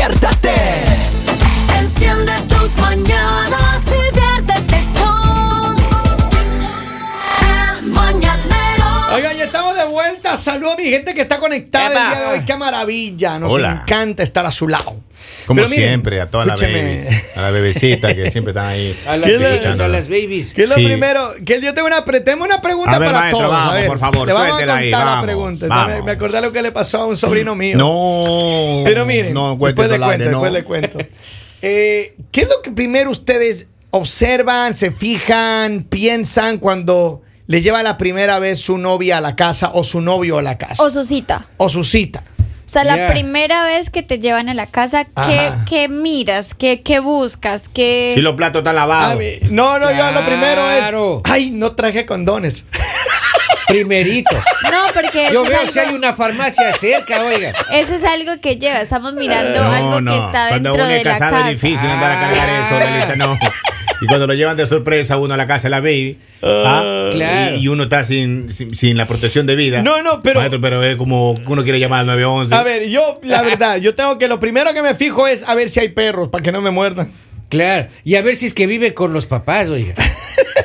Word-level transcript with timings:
Despiértate. 0.00 0.54
Enciende 1.78 2.32
tus 2.48 2.74
mañanas 2.78 3.82
y 3.86 4.14
viértete 4.14 4.88
con 4.98 5.76
El 7.46 7.82
Mañanero. 7.92 9.14
Oigan, 9.14 9.36
ya 9.36 9.44
estamos 9.44 9.74
de 9.76 9.84
vuelta. 9.84 10.38
Saludos 10.38 10.72
a 10.72 10.76
mi 10.78 10.84
gente 10.84 11.12
que 11.12 11.20
está 11.20 11.38
conectada 11.38 11.86
el 11.88 11.92
Epa. 11.92 12.08
día 12.10 12.20
de 12.20 12.26
hoy. 12.38 12.44
Qué 12.46 12.56
maravilla. 12.56 13.38
Nos 13.38 13.52
Hola. 13.52 13.82
encanta 13.82 14.22
estar 14.22 14.46
a 14.46 14.50
su 14.52 14.68
lado. 14.68 14.96
Como 15.56 15.68
miren, 15.68 15.88
siempre, 15.88 16.20
a 16.20 16.26
todas 16.30 16.46
las 16.46 16.60
babies, 16.60 17.36
a 17.36 17.42
las 17.42 17.52
bebecitas 17.52 18.14
que 18.14 18.30
siempre 18.30 18.52
están 18.52 18.66
ahí. 18.66 18.96
A 19.06 19.16
las 19.16 19.30
¿Qué 19.30 19.36
le- 19.38 19.44
babies, 19.44 19.80
a 19.80 19.88
las 19.88 20.08
babies. 20.08 20.52
¿Qué 20.54 20.62
es 20.62 20.68
lo 20.68 20.74
Sí. 20.76 20.84
primero? 20.84 21.28
Que 21.44 21.60
yo 21.60 21.74
tengo 21.74 21.86
una, 21.88 22.04
pre- 22.04 22.20
tengo 22.20 22.44
una 22.44 22.60
pregunta 22.62 22.92
A 22.92 22.98
ver, 22.98 23.08
para 23.08 23.20
maestro, 23.20 23.38
todos. 23.40 23.52
vamos, 23.52 23.72
a 23.72 23.76
ver, 23.76 23.86
por 23.86 23.98
favor, 23.98 24.26
le 24.28 24.32
vamos 24.32 24.48
a 24.48 24.50
contar 24.56 24.70
ahí, 24.78 24.90
la 24.90 25.04
vamos, 25.04 25.24
pregunta. 25.24 25.66
vamos. 25.68 26.04
Me, 26.04 26.10
acordé 26.12 26.40
lo 26.40 26.52
que 26.52 26.62
le 26.62 26.72
pasó 26.72 26.98
a 26.98 27.06
un 27.06 27.16
sobrino 27.16 27.54
mío. 27.56 27.76
No. 27.76 28.82
Pero 28.84 29.04
miren, 29.06 29.34
no 29.34 29.50
después 29.56 29.74
le 29.88 29.98
cuento, 29.98 30.06
aire, 30.06 30.24
después 30.28 30.50
no. 30.52 30.58
le 30.58 30.64
cuento. 30.64 30.98
Eh, 31.62 32.14
¿Qué 32.32 32.40
es 32.40 32.48
lo 32.48 32.62
que 32.62 32.70
primero 32.70 33.10
ustedes 33.10 33.66
observan, 33.90 34.74
se 34.74 34.92
fijan, 34.92 35.82
piensan 35.82 36.56
cuando 36.56 37.20
le 37.48 37.60
lleva 37.60 37.82
la 37.82 37.98
primera 37.98 38.38
vez 38.38 38.58
su 38.60 38.78
novia 38.78 39.18
a 39.18 39.20
la 39.20 39.36
casa 39.36 39.70
o 39.74 39.84
su 39.84 40.00
novio 40.00 40.38
a 40.38 40.42
la 40.42 40.56
casa? 40.56 40.82
O 40.82 40.88
su 40.88 41.04
cita. 41.04 41.48
O 41.58 41.68
su 41.68 41.84
cita. 41.84 42.24
O 42.70 42.72
sea, 42.72 42.84
la 42.84 42.94
Yeah. 42.94 43.08
primera 43.08 43.64
vez 43.64 43.90
que 43.90 44.04
te 44.04 44.20
llevan 44.20 44.48
a 44.48 44.54
la 44.54 44.64
casa, 44.66 45.04
¿qué, 45.04 45.50
qué 45.68 45.88
miras? 45.88 46.54
¿Qué, 46.54 46.82
qué 46.82 47.00
buscas? 47.00 47.68
¿Qué... 47.68 48.12
Si 48.14 48.20
los 48.20 48.36
platos 48.36 48.60
están 48.60 48.76
lavados. 48.76 49.20
no, 49.50 49.80
no, 49.80 49.90
yo 49.90 50.10
lo 50.12 50.24
primero 50.24 50.62
Claro. 50.62 51.22
es. 51.24 51.32
Ay, 51.32 51.50
no 51.50 51.72
traje 51.72 52.06
condones. 52.06 52.66
Primerito. 53.66 54.36
No, 54.70 54.78
porque 54.94 55.24
eso 55.24 55.32
Yo 55.32 55.42
es, 55.44 55.48
veo 55.48 55.60
algo, 55.60 55.72
si 55.72 55.78
hay 55.80 55.94
una 55.94 56.14
farmacia 56.14 56.72
cerca, 56.78 57.20
oiga. 57.24 57.52
eso 57.72 57.94
es 57.96 58.04
algo 58.04 58.40
que 58.40 58.56
lleva. 58.56 58.80
Estamos 58.80 59.14
mirando 59.14 59.64
No, 59.64 59.72
algo 59.72 60.00
no. 60.00 60.12
que 60.12 60.18
está 60.18 60.48
Cuando 60.50 60.70
dentro 60.70 60.84
uno 60.84 60.92
de 60.92 60.98
es 60.98 61.04
la 61.06 61.12
casado 61.12 61.30
casa. 61.32 61.50
es 61.50 61.60
difícil 61.60 61.90
andar 61.90 62.12
a 62.12 62.20
cargar 62.20 62.48
Ah. 62.48 62.68
eso, 62.68 62.90
Lelita, 62.90 63.16
no. 63.16 63.38
Y 64.02 64.06
cuando 64.06 64.26
lo 64.26 64.34
llevan 64.34 64.56
de 64.56 64.66
sorpresa 64.66 65.18
uno 65.18 65.34
a 65.34 65.36
la 65.36 65.46
casa 65.46 65.64
de 65.64 65.70
la 65.70 65.80
baby, 65.80 66.18
¿ah? 66.42 67.10
Claro. 67.12 67.56
y, 67.56 67.60
y 67.60 67.68
uno 67.68 67.82
está 67.84 68.02
sin, 68.04 68.52
sin, 68.52 68.74
sin 68.74 68.96
la 68.96 69.06
protección 69.06 69.46
de 69.46 69.56
vida. 69.56 69.82
No, 69.82 70.02
no, 70.02 70.22
pero- 70.22 70.40
Maestro, 70.40 70.60
pero 70.60 70.82
es 70.82 70.96
como 70.96 71.34
uno 71.46 71.62
quiere 71.64 71.78
llamar 71.78 72.00
al 72.00 72.06
911. 72.06 72.54
A 72.54 72.62
ver, 72.62 72.88
yo, 72.88 73.20
la 73.22 73.42
verdad, 73.42 73.76
yo 73.78 73.94
tengo 73.94 74.16
que 74.18 74.28
lo 74.28 74.40
primero 74.40 74.72
que 74.72 74.82
me 74.82 74.94
fijo 74.94 75.26
es 75.26 75.46
a 75.46 75.54
ver 75.54 75.68
si 75.68 75.80
hay 75.80 75.88
perros 75.90 76.28
para 76.30 76.42
que 76.42 76.52
no 76.52 76.60
me 76.62 76.70
muerdan. 76.70 77.12
Claro. 77.50 77.88
Y 78.04 78.14
a 78.14 78.22
ver 78.22 78.34
si 78.36 78.46
es 78.46 78.54
que 78.54 78.66
vive 78.66 78.94
con 78.94 79.12
los 79.12 79.26
papás, 79.26 79.68
oiga. 79.68 79.94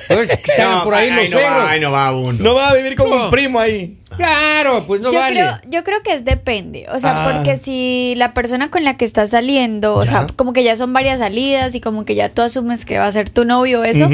Pues 0.07 0.29
que 0.29 0.51
están 0.51 0.71
No, 0.71 0.83
por 0.83 0.93
ahí 0.93 1.09
los 1.09 1.31
no 1.31 1.37
va, 1.41 1.75
no 1.77 1.91
va 1.91 2.15
uno. 2.15 2.37
No 2.39 2.53
va 2.53 2.69
a 2.69 2.75
vivir 2.75 2.95
con 2.95 3.09
No. 3.09 3.25
un 3.25 3.31
primo 3.31 3.59
ahí. 3.59 3.97
Claro, 4.15 4.83
pues 4.85 5.01
no 5.01 5.11
yo, 5.11 5.19
vale. 5.19 5.35
creo, 5.41 5.59
yo 5.67 5.83
creo 5.83 6.03
que 6.03 6.13
es 6.13 6.23
depende. 6.23 6.85
O 6.93 6.99
sea, 6.99 7.23
Ah. 7.25 7.31
porque 7.33 7.57
si 7.57 8.13
la 8.15 8.33
persona 8.35 8.69
con 8.69 8.83
la 8.83 8.97
que 8.97 9.03
estás 9.05 9.31
saliendo, 9.31 9.95
o 9.95 10.05
sea, 10.05 10.21
Ya. 10.27 10.33
como 10.35 10.53
que 10.53 10.63
ya 10.63 10.75
son 10.75 10.93
varias 10.93 11.19
salidas 11.19 11.73
y 11.73 11.81
como 11.81 12.05
que 12.05 12.13
ya 12.13 12.29
tú 12.29 12.43
asumes 12.43 12.85
que 12.85 12.99
va 12.99 13.07
a 13.07 13.11
ser 13.11 13.29
tu 13.29 13.45
novio 13.45 13.83
eso, 13.83 14.07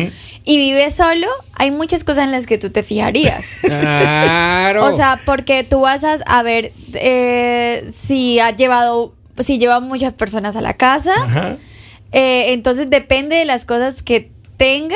y 0.45 0.57
vive 0.57 0.89
solo, 0.91 1.27
hay 1.55 1.71
muchas 1.71 2.03
cosas 2.05 2.23
en 2.23 2.31
las 2.31 2.47
que 2.47 2.57
tú 2.57 2.69
te 2.69 2.83
fijarías. 2.83 3.59
Claro. 3.61 4.85
O 4.85 4.93
sea, 4.93 5.19
porque 5.25 5.63
tú 5.65 5.81
vas 5.81 6.03
a, 6.05 6.13
a 6.25 6.41
ver 6.41 6.71
eh, 6.93 7.85
si 7.93 8.39
ha 8.39 8.55
llevado, 8.55 9.13
si 9.39 9.57
lleva 9.57 9.81
muchas 9.81 10.13
personas 10.13 10.55
a 10.55 10.61
la 10.61 10.73
casa. 10.73 11.11
Ajá. 11.21 11.57
Eh, 12.11 12.53
entonces 12.53 12.89
depende 12.89 13.35
de 13.37 13.45
las 13.45 13.65
cosas 13.65 14.01
que 14.03 14.29
tenga, 14.57 14.95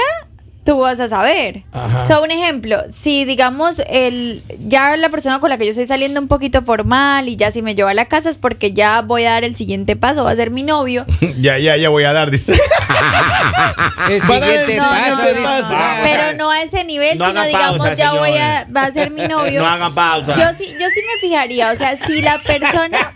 tú 0.65 0.79
vas 0.79 0.99
a 0.99 1.07
saber. 1.07 1.63
Ajá. 1.71 2.01
O 2.01 2.03
sea, 2.03 2.19
un 2.19 2.31
ejemplo, 2.31 2.77
si 2.89 3.23
digamos 3.23 3.81
el 3.87 4.41
ya 4.67 4.97
la 4.97 5.09
persona 5.09 5.39
con 5.39 5.49
la 5.51 5.57
que 5.57 5.65
yo 5.65 5.69
estoy 5.69 5.85
saliendo 5.85 6.19
un 6.19 6.27
poquito 6.27 6.63
formal 6.63 7.29
y 7.29 7.35
ya 7.35 7.51
si 7.51 7.61
me 7.61 7.75
lleva 7.75 7.91
a 7.91 7.93
la 7.93 8.05
casa 8.05 8.29
es 8.31 8.37
porque 8.39 8.73
ya 8.73 9.01
voy 9.01 9.25
a 9.25 9.31
dar 9.31 9.43
el 9.43 9.55
siguiente 9.55 9.95
paso, 9.95 10.23
va 10.23 10.31
a 10.31 10.35
ser 10.35 10.49
mi 10.51 10.63
novio. 10.63 11.05
ya, 11.39 11.57
ya, 11.59 11.77
ya 11.77 11.89
voy 11.89 12.03
a 12.03 12.13
dar, 12.13 12.31
dice. 12.31 12.53
el 14.09 14.21
siguiente 14.21 14.75
No, 14.77 14.83
paso. 14.83 15.15
no, 15.15 15.27
dice, 15.27 15.39
no, 15.41 15.47
ah, 15.47 15.95
no. 15.97 16.03
Pero 16.03 16.37
no 16.37 16.51
a 16.51 16.61
ese 16.63 16.83
nivel, 16.83 17.17
No 17.17 17.27
sino 17.27 17.43
digamos 17.45 17.77
pausa, 17.77 17.93
ya 17.93 18.13
voy 18.13 18.31
a 18.37 18.67
va 18.75 18.83
a 18.85 18.91
ser 18.91 19.11
mi 19.11 19.21
novio. 19.27 19.61
No 19.61 19.67
hagan 19.67 19.93
pausa. 19.93 20.35
Yo 20.35 20.51
sí, 20.53 20.65
yo 20.79 20.89
sí 20.89 20.99
me 21.13 21.19
fijaría, 21.21 21.71
o 21.71 21.75
sea, 21.75 21.95
si 21.95 22.21
la 22.21 22.39
persona, 22.39 23.13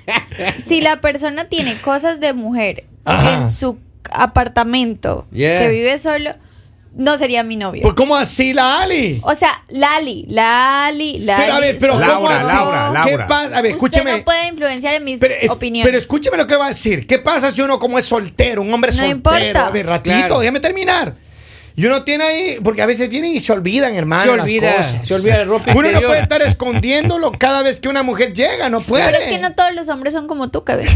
si 0.66 0.82
la 0.82 1.02
persona 1.02 1.46
tiene 1.46 1.76
cosas 1.82 2.20
de 2.20 2.34
mujer 2.34 2.86
Ajá. 3.06 3.34
en 3.34 3.48
su 3.48 3.78
apartamento 4.12 5.28
Yeah. 5.32 5.60
que 5.60 5.70
vive 5.70 5.98
solo, 5.98 6.32
no 6.96 7.18
sería 7.18 7.44
mi 7.44 7.56
novio. 7.56 7.82
Pues, 7.84 7.94
¿cómo 7.94 8.16
así 8.16 8.54
la 8.54 8.82
Ali? 8.82 9.20
O 9.24 9.36
sea, 9.36 9.52
Lali, 9.70 10.26
Lali, 10.28 11.20
Lali. 11.20 11.44
Pero, 11.44 11.54
a 11.56 11.60
ver, 11.60 11.78
pero 11.80 11.94
son- 11.94 12.02
¿cómo 12.04 12.30
Laura, 12.30 12.40
así? 12.40 12.48
Laura, 12.56 13.02
¿Qué 13.04 13.10
Laura. 13.12 13.28
pasa? 13.28 13.58
A 13.58 13.62
ver, 13.62 13.76
Usted 13.76 13.88
escúcheme. 13.88 14.18
no 14.18 14.24
puede 14.26 14.48
influenciar 14.48 14.96
en 14.96 15.04
mis 15.04 15.20
Pero, 15.20 15.36
es- 15.40 15.50
opiniones. 15.52 15.88
pero 15.88 15.98
escúcheme 16.02 16.38
lo 16.38 16.48
que 16.48 16.56
va 16.56 16.66
a 16.66 16.70
decir. 16.70 17.06
¿Qué 17.06 17.20
pasa 17.20 17.52
si 17.52 17.62
uno 17.62 17.78
como 17.80 18.00
es 18.00 18.06
soltero, 18.06 18.62
un 18.62 18.74
hombre 18.74 18.92
No 18.92 18.98
soltero? 18.98 19.16
importa. 19.18 19.68
A 19.68 19.72
ver, 19.72 19.86
ratito, 19.86 20.16
Claro. 20.18 20.40
déjame 20.40 20.60
terminar. 20.60 21.14
Y 21.80 21.86
uno 21.86 22.04
tiene 22.04 22.24
ahí, 22.26 22.58
porque 22.62 22.82
a 22.82 22.86
veces 22.86 23.08
vienen 23.10 23.34
y 23.34 23.40
se 23.40 23.54
olvidan, 23.54 23.96
hermano. 23.96 24.24
Se 24.24 24.36
las 24.38 24.44
olvida, 24.44 24.76
cosas. 24.76 25.08
se 25.08 25.14
olvida 25.14 25.38
de 25.38 25.46
ropa 25.46 25.72
Uno 25.74 25.92
no 25.92 26.02
puede 26.02 26.20
estar 26.20 26.42
escondiéndolo 26.42 27.32
cada 27.32 27.62
vez 27.64 27.80
que 27.80 27.88
una 27.88 28.04
mujer 28.04 28.34
llega, 28.34 28.68
no 28.70 28.82
puede. 28.82 29.06
Pero 29.06 29.18
es 29.18 29.28
que 29.28 29.38
no 29.40 29.54
todos 29.54 29.74
los 29.74 29.88
hombres 29.88 30.14
son 30.14 30.28
como 30.28 30.50
tú, 30.50 30.66
Kevin. 30.66 30.88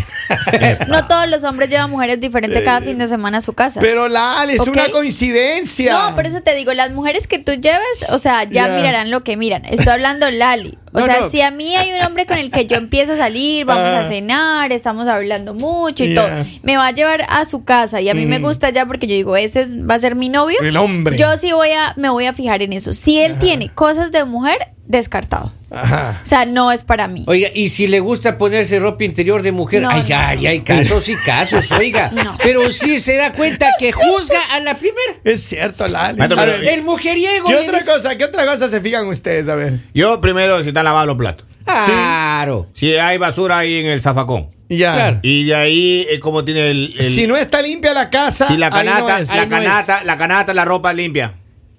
no 0.90 1.08
todos 1.08 1.30
los 1.30 1.44
hombres 1.46 1.70
llevan 1.70 1.90
mujeres 1.90 2.20
diferentes 2.20 2.64
cada 2.64 2.82
fin 2.82 2.98
de 2.98 3.08
semana 3.08 3.38
a 3.38 3.42
su 3.42 3.54
casa. 3.54 3.80
Pero 3.80 4.10
la 4.10 4.42
Ali, 4.42 4.56
es 4.56 4.68
una 4.68 4.90
coincidencia. 4.90 5.94
No, 6.10 6.16
por 6.16 6.26
eso 6.28 6.42
te 6.42 6.54
digo, 6.56 6.74
las 6.74 6.92
mujeres 6.92 7.28
que 7.28 7.40
tú 7.40 7.54
lleves, 7.54 8.10
o 8.10 8.18
sea, 8.18 8.44
ya 8.44 8.68
mirarán 8.68 9.10
lo 9.10 9.24
que 9.24 9.38
miran. 9.38 9.64
Estoy 9.66 9.88
hablando 9.88 10.30
Lali. 10.32 10.78
O 10.96 11.00
No, 11.00 11.06
sea, 11.06 11.22
no. 11.22 11.30
si 11.30 11.42
a 11.42 11.50
mí 11.50 11.76
hay 11.76 11.92
un 11.94 12.06
hombre 12.06 12.26
con 12.28 12.38
el 12.38 12.52
que 12.52 12.68
yo 12.68 12.76
empiezo 12.78 13.14
a 13.14 13.18
salir, 13.18 13.66
vamos 13.66 13.84
Ah. 13.86 14.02
a 14.02 14.04
cenar, 14.04 14.72
estamos 14.72 15.08
hablando 15.08 15.54
mucho 15.56 16.04
y 16.04 16.14
todo, 16.14 16.28
me 16.62 16.78
va 16.78 16.88
a 16.88 16.92
llevar 16.92 17.26
a 17.30 17.46
su 17.46 17.64
casa 17.64 18.00
y 18.02 18.10
a 18.10 18.14
mí 18.14 18.26
me 18.26 18.40
gusta 18.40 18.70
ya 18.70 18.86
porque 18.86 19.08
yo 19.08 19.16
digo, 19.16 19.36
ese 19.38 19.62
es- 19.62 19.76
va 19.78 19.96
a 19.96 20.00
ser 20.00 20.16
mi 20.16 20.30
novio. 20.30 20.58
El 20.74 20.78
hombre. 20.78 21.18
Yo 21.18 21.38
sí 21.38 21.52
voy 21.52 21.70
a, 21.72 21.94
me 21.98 22.10
voy 22.10 22.26
a 22.26 22.34
fijar 22.34 22.62
en 22.64 22.74
eso. 22.74 22.94
Si 22.94 23.20
él 23.20 23.38
tiene 23.40 23.70
cosas 23.70 24.12
de 24.12 24.26
mujer, 24.26 24.58
descartado. 24.86 25.52
Ajá. 25.72 26.20
O 26.22 26.26
sea, 26.26 26.46
no 26.46 26.72
es 26.72 26.84
para 26.84 27.08
mí. 27.08 27.24
Oiga, 27.28 27.48
y 27.54 27.70
si 27.70 27.88
le 27.88 28.00
gusta 28.00 28.38
ponerse 28.38 28.80
ropa 28.80 29.04
interior 29.06 29.42
de 29.42 29.52
mujer, 29.52 29.82
No, 29.82 29.90
ay, 29.90 30.04
no, 30.08 30.16
ay, 30.18 30.42
no. 30.44 30.50
hay 30.50 30.60
casos 30.62 31.10
y 31.10 31.16
casos, 31.16 31.72
oiga. 31.80 32.12
No. 32.12 32.38
Pero 32.44 32.72
sí 32.72 33.00
se 33.00 33.16
da 33.16 33.34
cuenta 33.34 33.68
que 33.80 33.92
juzga 33.92 34.40
a 34.52 34.60
la 34.60 34.76
primera. 34.78 35.14
Es 35.24 35.42
cierto, 35.44 35.88
la 35.88 36.08
Ali. 36.08 36.20
Maestro, 36.20 36.40
A 36.40 36.46
pero- 36.46 36.60
ver, 36.60 36.68
El 36.70 36.84
mujeriego. 36.84 37.48
¿Qué 37.48 37.56
otra 37.56 37.80
dice- 37.80 37.92
cosa? 37.92 38.16
¿Qué 38.18 38.26
otra 38.26 38.46
cosa 38.46 38.70
se 38.70 38.82
fijan 38.82 39.08
ustedes? 39.08 39.48
A 39.50 39.56
ver. 39.56 39.80
Yo 39.94 40.20
primero, 40.22 40.62
si 40.62 40.68
están 40.70 40.86
lavados 40.86 41.08
los 41.08 41.18
platos. 41.18 41.46
Claro. 41.66 42.68
Si 42.74 42.96
hay 42.96 43.18
basura 43.18 43.60
ahí 43.60 43.78
en 43.80 43.88
el 43.88 44.02
zafacón. 44.02 44.48
Ya. 44.70 44.94
Claro. 44.96 45.20
Y 45.22 45.46
de 45.46 45.56
ahí, 45.56 46.06
eh, 46.10 46.20
como 46.20 46.44
tiene 46.44 46.72
el. 46.72 46.94
el- 46.98 47.04
Si 47.04 47.28
no 47.28 47.36
está 47.38 47.62
limpia 47.62 47.94
la 47.94 48.10
casa, 48.10 48.48
si 48.48 48.58
la 48.58 48.68
ahí 48.68 48.86
no 48.86 48.92
canata, 48.94 49.20
es. 49.22 49.28
la 49.30 49.34
Ahí 49.42 49.48
no 49.48 49.58
canata, 49.58 50.04
la 50.04 50.18
canata, 50.18 50.54
la 50.54 50.66
ropa 50.66 50.94
limpia. 50.94 51.34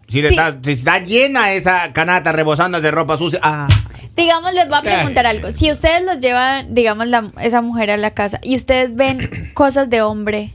Si, 0.09 0.21
le 0.23 0.29
Sí. 0.29 0.35
está, 0.35 0.57
si 0.63 0.73
está 0.73 0.99
llena 0.99 1.53
esa 1.53 1.93
canata 1.93 2.33
rebosando 2.33 2.81
de 2.81 2.91
ropa 2.91 3.17
sucia. 3.19 3.41
Ah. 3.43 3.69
Digamos, 4.17 4.53
les 4.55 4.69
voy 4.69 4.79
a 4.79 4.83
preguntar 4.83 5.27
algo. 5.27 5.51
Si 5.51 5.71
ustedes 5.73 6.03
los 6.05 6.19
llevan, 6.21 6.73
digamos, 6.75 7.07
la- 7.09 7.33
esa 7.43 7.63
mujer 7.63 7.91
a 7.91 7.97
la 7.97 8.13
casa 8.13 8.39
y 8.43 8.55
ustedes 8.55 8.95
ven 8.95 9.51
cosas 9.55 9.91
de 9.91 10.03
hombre, 10.03 10.53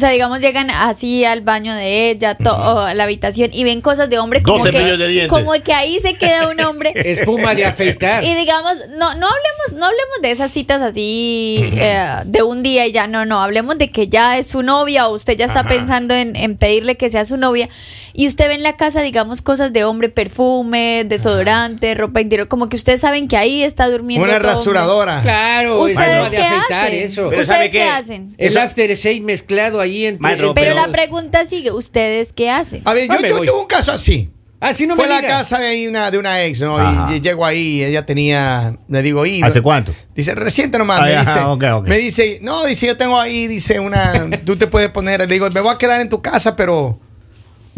o 0.00 0.02
sea, 0.02 0.10
digamos, 0.12 0.40
llegan 0.40 0.70
así 0.70 1.26
al 1.26 1.42
baño 1.42 1.74
de 1.74 2.08
ella 2.08 2.34
to- 2.34 2.80
a 2.80 2.94
la 2.94 3.04
habitación 3.04 3.50
y 3.52 3.64
ven 3.64 3.82
cosas 3.82 4.08
de 4.08 4.18
hombre 4.18 4.42
como 4.42 4.64
que, 4.64 4.70
de 4.72 5.28
como 5.28 5.52
que 5.62 5.74
ahí 5.74 6.00
se 6.00 6.14
queda 6.14 6.48
un 6.48 6.58
hombre. 6.62 6.94
Espuma 6.96 7.54
de 7.54 7.66
afeitar. 7.66 8.24
Y 8.24 8.34
digamos, 8.34 8.78
no, 8.88 9.14
no 9.14 9.26
hablemos, 9.26 9.74
no 9.76 9.84
hablemos 9.84 10.16
de 10.22 10.30
esas 10.30 10.50
citas 10.50 10.80
así 10.80 11.70
eh, 11.74 12.02
de 12.24 12.42
un 12.42 12.62
día 12.62 12.86
y 12.86 12.92
ya, 12.92 13.06
no, 13.08 13.26
no, 13.26 13.42
hablemos 13.42 13.76
de 13.76 13.90
que 13.90 14.08
ya 14.08 14.38
es 14.38 14.46
su 14.46 14.62
novia 14.62 15.06
o 15.06 15.14
usted 15.14 15.36
ya 15.36 15.44
está 15.44 15.64
pensando 15.68 16.14
en, 16.14 16.34
en 16.34 16.56
pedirle 16.56 16.96
que 16.96 17.10
sea 17.10 17.26
su 17.26 17.36
novia 17.36 17.68
y 18.14 18.26
usted 18.26 18.48
ve 18.48 18.54
en 18.54 18.62
la 18.62 18.76
casa, 18.78 19.02
digamos, 19.02 19.42
cosas 19.42 19.70
de 19.74 19.84
hombre, 19.84 20.08
perfume, 20.08 21.04
desodorante, 21.04 21.94
ropa 21.94 22.22
interior, 22.22 22.48
como 22.48 22.68
que 22.70 22.76
ustedes 22.76 23.02
saben 23.02 23.28
que 23.28 23.36
ahí 23.36 23.62
está 23.62 23.88
durmiendo. 23.90 24.24
Una 24.24 24.38
todo 24.38 24.48
hombre. 24.48 24.56
rasuradora. 24.56 25.20
Claro, 25.22 25.80
¿Ustedes 25.82 26.08
espuma 26.08 26.30
de 26.30 26.36
qué 26.38 26.42
afeitar, 26.42 26.84
hacen? 26.86 26.94
eso. 27.02 27.24
¿Ustedes 27.26 27.46
¿sabe 27.46 27.64
qué 27.66 27.70
qué? 27.78 27.82
hacen? 27.84 28.34
El 28.38 28.56
after 28.56 28.94
shave 28.94 29.20
mezclado 29.20 29.80
ahí 29.80 29.89
entre. 30.06 30.22
Maestro, 30.22 30.48
entre 30.48 30.64
Pero 30.64 30.74
la 30.74 30.88
pregunta 30.88 31.44
sigue, 31.46 31.70
¿ustedes 31.72 32.32
qué 32.32 32.50
hacen? 32.50 32.82
A 32.84 32.94
ver, 32.94 33.08
yo, 33.08 33.14
Ah, 33.14 33.18
yo 33.22 33.38
tuve 33.38 33.50
un 33.52 33.66
caso 33.66 33.92
así. 33.92 34.30
Así 34.60 34.86
no 34.86 34.94
Fue 34.94 35.06
a 35.06 35.08
la 35.08 35.22
casa 35.22 35.58
de 35.58 35.88
una, 35.88 36.10
de 36.10 36.18
una 36.18 36.44
ex, 36.44 36.60
¿no? 36.60 36.76
Ajá. 36.76 37.14
Y, 37.16 37.20
llego 37.22 37.46
ahí, 37.46 37.82
ella 37.82 38.04
tenía, 38.04 38.76
le 38.88 39.02
digo, 39.02 39.24
y 39.24 39.40
¿Hace 39.40 39.62
cuánto? 39.62 39.94
Dice, 40.14 40.34
reciente 40.34 40.76
nomás, 40.76 41.00
Ah, 41.00 41.04
me 41.06 41.14
ajá, 41.16 41.32
dice, 41.32 41.44
ok, 41.46 41.64
ok. 41.80 41.88
me 41.88 41.96
dice, 41.96 42.40
no, 42.42 42.66
dice, 42.66 42.86
yo 42.86 42.96
tengo 42.98 43.18
ahí, 43.18 43.46
dice, 43.46 43.80
una, 43.80 44.28
tú 44.44 44.56
te 44.56 44.66
puedes 44.66 44.90
poner, 44.90 45.20
le 45.20 45.26
digo, 45.28 45.48
me 45.48 45.60
voy 45.62 45.74
a 45.74 45.78
quedar 45.78 46.02
en 46.02 46.10
tu 46.10 46.20
casa, 46.20 46.56
pero 46.56 47.00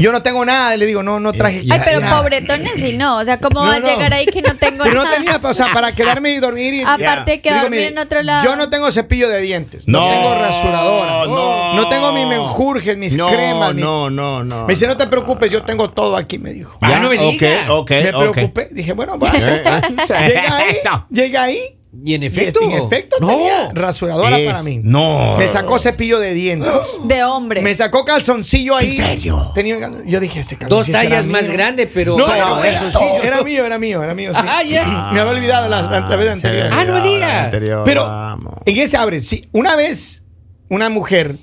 yo 0.02 0.12
no 0.12 0.22
tengo 0.22 0.44
nada, 0.44 0.76
le 0.76 0.84
digo, 0.86 1.02
no, 1.02 1.20
no 1.20 1.32
traje. 1.32 1.64
Ya, 1.64 1.74
Ay, 1.76 1.80
pero 1.84 2.00
ya. 2.00 2.16
pobretones 2.16 2.72
sí 2.76 2.96
no, 2.96 3.18
o 3.18 3.24
sea, 3.24 3.38
¿cómo 3.38 3.60
No, 3.62 3.68
va 3.68 3.76
a 3.76 3.80
no. 3.80 3.86
llegar 3.86 4.12
ahí 4.12 4.26
que 4.26 4.42
no 4.42 4.54
tengo 4.56 4.84
Pero 4.84 4.96
no 4.96 5.04
nada? 5.04 5.16
tenía, 5.16 5.40
o 5.42 5.54
sea, 5.54 5.72
para 5.72 5.92
quedarme 5.96 6.30
y 6.30 6.38
dormir. 6.38 6.74
Y, 6.74 6.82
Aparte 6.82 7.40
que 7.40 7.48
Le 7.50 7.54
digo, 7.54 7.62
dormir 7.64 7.80
mire, 7.80 7.92
en 7.92 7.98
otro 7.98 8.22
lado. 8.22 8.44
Yo 8.44 8.56
no 8.56 8.68
tengo 8.68 8.90
cepillo 8.92 9.28
de 9.28 9.40
dientes, 9.40 9.86
no, 9.88 10.00
No, 10.00 10.08
tengo 10.12 10.34
rasuradora, 10.34 11.26
no. 11.26 11.74
no 11.74 11.88
tengo 11.88 12.12
mis 12.12 12.26
menjurjes, 12.26 12.96
mis 12.96 13.14
no, 13.16 13.28
cremas. 13.28 13.74
ni- 13.74 13.82
No, 13.82 14.10
no, 14.10 14.42
no. 14.44 14.66
Me 14.66 14.74
dice, 14.74 14.86
no 14.86 14.96
te 14.96 15.06
preocupes, 15.06 15.50
yo 15.50 15.62
tengo 15.62 15.90
todo 15.90 16.16
aquí, 16.16 16.38
me 16.38 16.52
dijo. 16.52 16.76
Ah, 16.80 16.98
no 17.00 17.08
me 17.08 17.16
ok, 17.18 17.22
diga. 17.32 17.72
ok, 17.72 17.90
me 17.90 18.08
ok. 18.14 18.32
preocupé, 18.32 18.68
dije, 18.72 18.92
bueno, 18.92 19.18
va. 19.18 19.30
llega 19.32 20.56
ahí, 20.58 20.76
llega 21.10 21.42
ahí 21.44 21.58
Y 21.94 22.14
en 22.14 22.22
Y 22.22 22.26
efecto. 22.26 22.60
en 22.62 22.72
efecto 22.72 23.16
no. 23.20 23.26
tenía 23.28 23.70
rasuradora 23.74 24.38
Es- 24.38 24.46
para 24.50 24.62
mí. 24.62 24.80
no. 24.82 25.36
Me 25.36 25.46
sacó 25.46 25.78
cepillo 25.78 26.18
de 26.18 26.32
dientes. 26.32 26.72
De 27.04 27.22
hombre. 27.22 27.60
Me 27.60 27.74
sacó 27.74 28.04
calzoncillo 28.04 28.74
ahí. 28.76 28.88
¿En 28.90 28.96
serio? 28.96 29.52
Tenía, 29.54 29.76
yo 30.06 30.18
dije, 30.18 30.40
este 30.40 30.56
Dos 30.56 30.86
calzoncillo 30.86 30.98
será 30.98 31.08
tallas 31.10 31.26
más 31.26 31.42
mío. 31.44 31.52
grande, 31.52 31.86
pero. 31.86 32.16
No, 32.16 32.26
no, 32.26 32.34
era, 32.64 32.78
calzoncillo. 32.80 33.22
era 33.22 33.42
mío, 33.42 33.66
era 33.66 33.78
mío, 33.78 34.02
era 34.02 34.14
mío. 34.14 34.32
sí. 34.34 34.40
Ah, 34.42 34.62
ya. 34.62 34.86
Me 35.12 35.20
había 35.20 35.32
olvidado 35.32 35.68
la, 35.68 35.82
la- 35.82 36.00
la 36.08 36.16
vez 36.16 36.30
anterior. 36.30 36.70
Ah, 36.72 36.84
no 36.84 36.94
me 36.94 37.02
diga. 37.02 37.50
Pero 37.84 38.06
Vamos. 38.08 38.54
en 38.64 38.76
ese 38.78 38.96
abre, 38.96 39.20
sí. 39.20 39.46
Una 39.52 39.76
vez, 39.76 40.22
una 40.70 40.88
mujer 40.88 41.36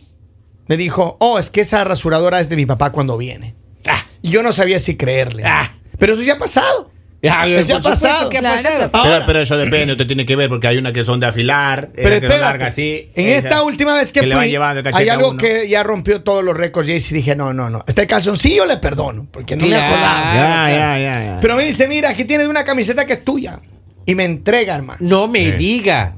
me 0.68 0.78
dijo, 0.78 1.16
oh, 1.20 1.38
es 1.38 1.50
que 1.52 1.62
esa 1.62 1.84
rasuradora 1.84 2.40
es 2.40 2.50
de 2.50 2.56
mi 2.56 2.66
papá 2.66 2.92
cuando 2.92 3.18
viene. 3.18 3.56
Ah, 3.88 4.04
Y 4.24 4.30
yo 4.32 4.42
no 4.44 4.52
sabía 4.52 4.80
si 4.80 4.98
creerle. 4.98 5.44
Ah. 5.46 5.72
Pero 6.00 6.14
eso 6.14 6.24
ya 6.24 6.34
ha 6.34 6.38
pasado. 6.40 6.89
Ah, 7.28 7.44
ha 7.44 7.82
pasado. 7.82 8.30
que 8.30 8.38
ha 8.38 8.42
pasado. 8.42 8.90
Ahora- 8.94 9.12
Pero, 9.16 9.26
pero 9.26 9.42
eso 9.42 9.58
depende, 9.58 9.94
usted 9.94 10.08
tiene 10.08 10.26
que 10.26 10.36
ver 10.36 10.48
porque 10.48 10.68
hay 10.68 10.78
unas 10.78 10.94
que 10.94 11.04
son 11.04 11.20
de 11.20 11.28
afilar, 11.28 11.90
Pero 11.94 12.22
que 12.22 12.28
son 12.28 12.40
largas 12.42 12.70
así. 12.74 13.10
en 13.16 13.28
esta 13.30 13.64
última 13.64 13.94
vez 13.96 14.14
que, 14.14 14.22
le 14.22 14.36
van 14.36 14.44
fui, 14.44 14.52
llevando 14.52 14.90
hay 14.94 15.10
algo 15.10 15.30
uno. 15.32 15.38
que 15.38 15.68
ya 15.68 15.84
rompió 15.84 16.22
todos 16.22 16.44
los 16.44 16.56
récords. 16.56 16.88
Y 16.90 16.94
ahí 16.94 17.00
sí 17.00 17.14
dije, 17.14 17.36
no, 17.36 17.52
no, 17.54 17.70
no. 17.70 17.84
Este 17.88 18.08
calzoncillo 18.08 18.66
le 18.66 18.78
perdono, 18.78 19.28
porque 19.32 19.56
no 19.56 19.66
me 19.66 19.76
acordaba. 19.76 20.34
Ya, 20.36 20.70
ya, 20.70 20.98
ya, 21.00 21.24
ya. 21.26 21.38
Pero 21.42 21.56
me 21.56 21.64
dice, 21.64 21.88
mira, 21.88 22.10
aquí 22.12 22.26
tienes 22.26 22.48
una 22.48 22.64
camiseta 22.64 23.06
que 23.06 23.14
es 23.14 23.26
tuya. 23.26 23.60
Y 24.06 24.16
me 24.16 24.24
entrega, 24.24 24.76
hermano. 24.76 24.98
No 25.02 25.28
me 25.28 25.50
Eh. 25.50 25.52
diga. 25.54 26.16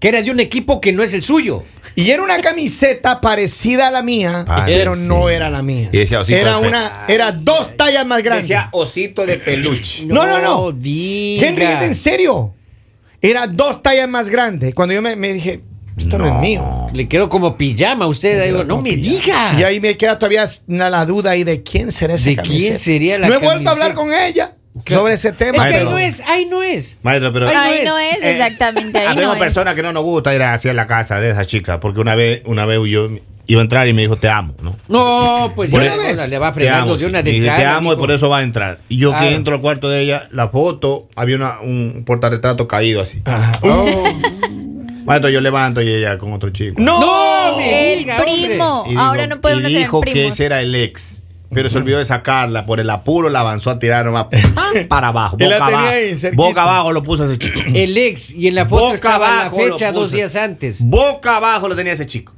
Que 0.00 0.08
era 0.08 0.22
de 0.22 0.30
un 0.30 0.40
equipo 0.40 0.80
que 0.80 0.92
no 0.92 1.02
es 1.02 1.12
el 1.12 1.22
suyo. 1.22 1.62
Y 1.94 2.10
era 2.10 2.22
una 2.22 2.38
camiseta 2.40 3.20
parecida 3.20 3.88
a 3.88 3.90
la 3.90 4.02
mía, 4.02 4.44
Parece. 4.46 4.78
pero 4.78 4.96
no 4.96 5.28
era 5.28 5.50
la 5.50 5.62
mía. 5.62 5.88
Y 5.92 5.98
decía 5.98 6.20
osito 6.20 6.38
era 6.38 6.58
de 6.58 6.68
una, 6.68 7.04
era 7.08 7.32
dos 7.32 7.76
tallas 7.76 8.06
más 8.06 8.22
grandes. 8.22 8.48
Decía 8.48 8.68
osito 8.72 9.26
de 9.26 9.38
peluche. 9.38 10.04
No, 10.06 10.26
no, 10.26 10.40
no. 10.40 10.72
diga. 10.72 11.48
Henry, 11.48 11.64
¿es 11.64 11.82
en 11.82 11.94
serio? 11.94 12.54
Era 13.20 13.46
dos 13.46 13.82
tallas 13.82 14.08
más 14.08 14.30
grande. 14.30 14.72
Cuando 14.72 14.94
yo 14.94 15.02
me, 15.02 15.14
me 15.16 15.32
dije, 15.32 15.62
esto 15.96 16.16
no. 16.18 16.26
es 16.26 16.34
mío. 16.40 16.88
Le 16.94 17.08
quedó 17.08 17.28
como 17.28 17.56
pijama 17.56 18.06
a 18.06 18.08
usted. 18.08 18.46
Digo, 18.46 18.64
no 18.64 18.80
me 18.80 18.92
diga. 18.96 19.54
Y 19.58 19.62
ahí 19.62 19.80
me 19.80 19.96
queda 19.96 20.18
todavía 20.18 20.48
la, 20.66 21.04
duda 21.04 21.32
ahí 21.32 21.44
de 21.44 21.62
quién 21.62 21.92
será 21.92 22.14
esa 22.14 22.30
¿De 22.30 22.36
camiseta. 22.36 22.58
quién 22.58 22.78
sería 22.78 23.18
la 23.18 23.28
No 23.28 23.34
he 23.34 23.38
vuelto 23.38 23.68
a 23.68 23.72
hablar 23.72 23.94
con 23.94 24.12
ella. 24.12 24.52
Sobre 24.88 25.14
ese 25.14 25.28
Es 25.28 25.36
tema. 25.36 25.64
que 25.68 25.74
ahí 25.76 25.84
no 25.84 25.98
es, 25.98 26.20
ahí 26.26 26.46
no 26.46 26.62
es. 26.62 26.98
Maestro, 27.02 27.32
pero. 27.32 27.46
No 27.52 27.58
Ahí 27.60 27.78
es. 27.78 27.84
no 27.84 27.98
es, 27.98 28.16
Eh, 28.22 28.32
exactamente. 28.32 28.98
Ahí 28.98 29.06
Habemos 29.08 29.24
no 29.26 29.34
es. 29.34 29.40
personas 29.40 29.74
que 29.74 29.82
no 29.82 29.92
nos 29.92 30.02
gusta 30.02 30.34
ir 30.34 30.42
hacia 30.42 30.72
la 30.74 30.86
casa 30.86 31.20
de 31.20 31.30
esa 31.30 31.44
chica, 31.44 31.80
porque 31.80 32.00
una 32.00 32.14
vez, 32.14 32.42
una 32.44 32.66
vez 32.66 32.78
yo 32.88 33.08
iba 33.46 33.60
a 33.60 33.62
entrar 33.64 33.88
y 33.88 33.92
me 33.92 34.02
dijo 34.02 34.16
te 34.16 34.28
amo, 34.28 34.54
¿no? 34.62 34.76
No, 34.88 35.52
pues 35.56 35.70
Por 35.72 35.82
ya 35.82 35.92
eso- 36.10 36.26
le 36.28 36.38
va 36.38 36.52
fregando 36.52 36.96
de 36.96 37.06
una 37.06 37.22
de 37.22 37.32
Y 37.32 37.40
cara. 37.40 37.56
te 37.56 37.66
amo 37.66 37.92
y 37.92 37.96
por 37.96 38.10
eso 38.12 38.28
va 38.28 38.38
a 38.38 38.42
entrar. 38.42 38.78
Y 38.88 38.98
yo 38.98 39.10
Claro. 39.10 39.26
que 39.28 39.34
entro 39.34 39.54
al 39.56 39.60
cuarto 39.60 39.88
de 39.88 40.02
ella, 40.02 40.28
la 40.30 40.48
foto, 40.50 41.08
había 41.16 41.34
una, 41.36 41.58
un 41.60 42.04
portarretrato 42.06 42.68
caído 42.68 43.00
así. 43.00 43.22
Oh. 43.62 44.04
Maestro, 45.04 45.30
yo 45.30 45.40
levanto 45.40 45.82
y 45.82 45.88
ella 45.88 46.18
con 46.18 46.32
otro 46.32 46.50
chico. 46.50 46.80
No, 46.80 47.00
No, 47.00 47.56
me 47.56 47.94
El 47.94 47.98
diga, 48.00 48.16
primo. 48.18 48.84
Y 48.88 48.94
Ahora 48.96 49.26
no 49.26 49.40
puede 49.40 49.56
y 49.56 49.58
uno 49.58 49.66
tener 49.68 49.82
dijo 49.82 50.00
que 50.02 50.28
ese 50.28 50.44
era 50.46 50.60
el 50.60 50.72
ex. 50.74 51.19
Pero 51.52 51.68
se 51.68 51.78
olvidó 51.78 51.98
de 51.98 52.04
sacarla. 52.04 52.64
Por 52.64 52.80
el 52.80 52.88
apuro 52.90 53.28
la 53.28 53.40
avanzó 53.40 53.70
a 53.70 53.78
tirar 53.78 54.04
nomás 54.04 54.26
para 54.88 55.08
abajo. 55.08 55.36
La 55.38 55.46
Boca 55.46 55.66
tenía 55.66 55.80
abajo. 55.80 56.36
boca 56.36 56.62
abajo 56.62 56.92
lo 56.92 57.02
puso 57.02 57.24
ese 57.30 57.38
chico. 57.38 57.60
El 57.74 57.96
ex 57.98 58.30
y 58.30 58.48
en 58.48 58.54
la 58.54 58.66
foto 58.66 58.82
Boca 58.84 58.94
estaba 58.94 59.26
la 59.28 59.40
abajo 59.42 59.58
lo 59.58 59.72
fecha 59.74 59.92
dos 59.92 60.12
días 60.12 60.36
antes. 60.36 60.84
Boca 60.84 61.36
abajo 61.36 61.68
lo 61.68 61.74
tenía 61.76 61.92
ese 61.92 62.06
chico. 62.06 62.32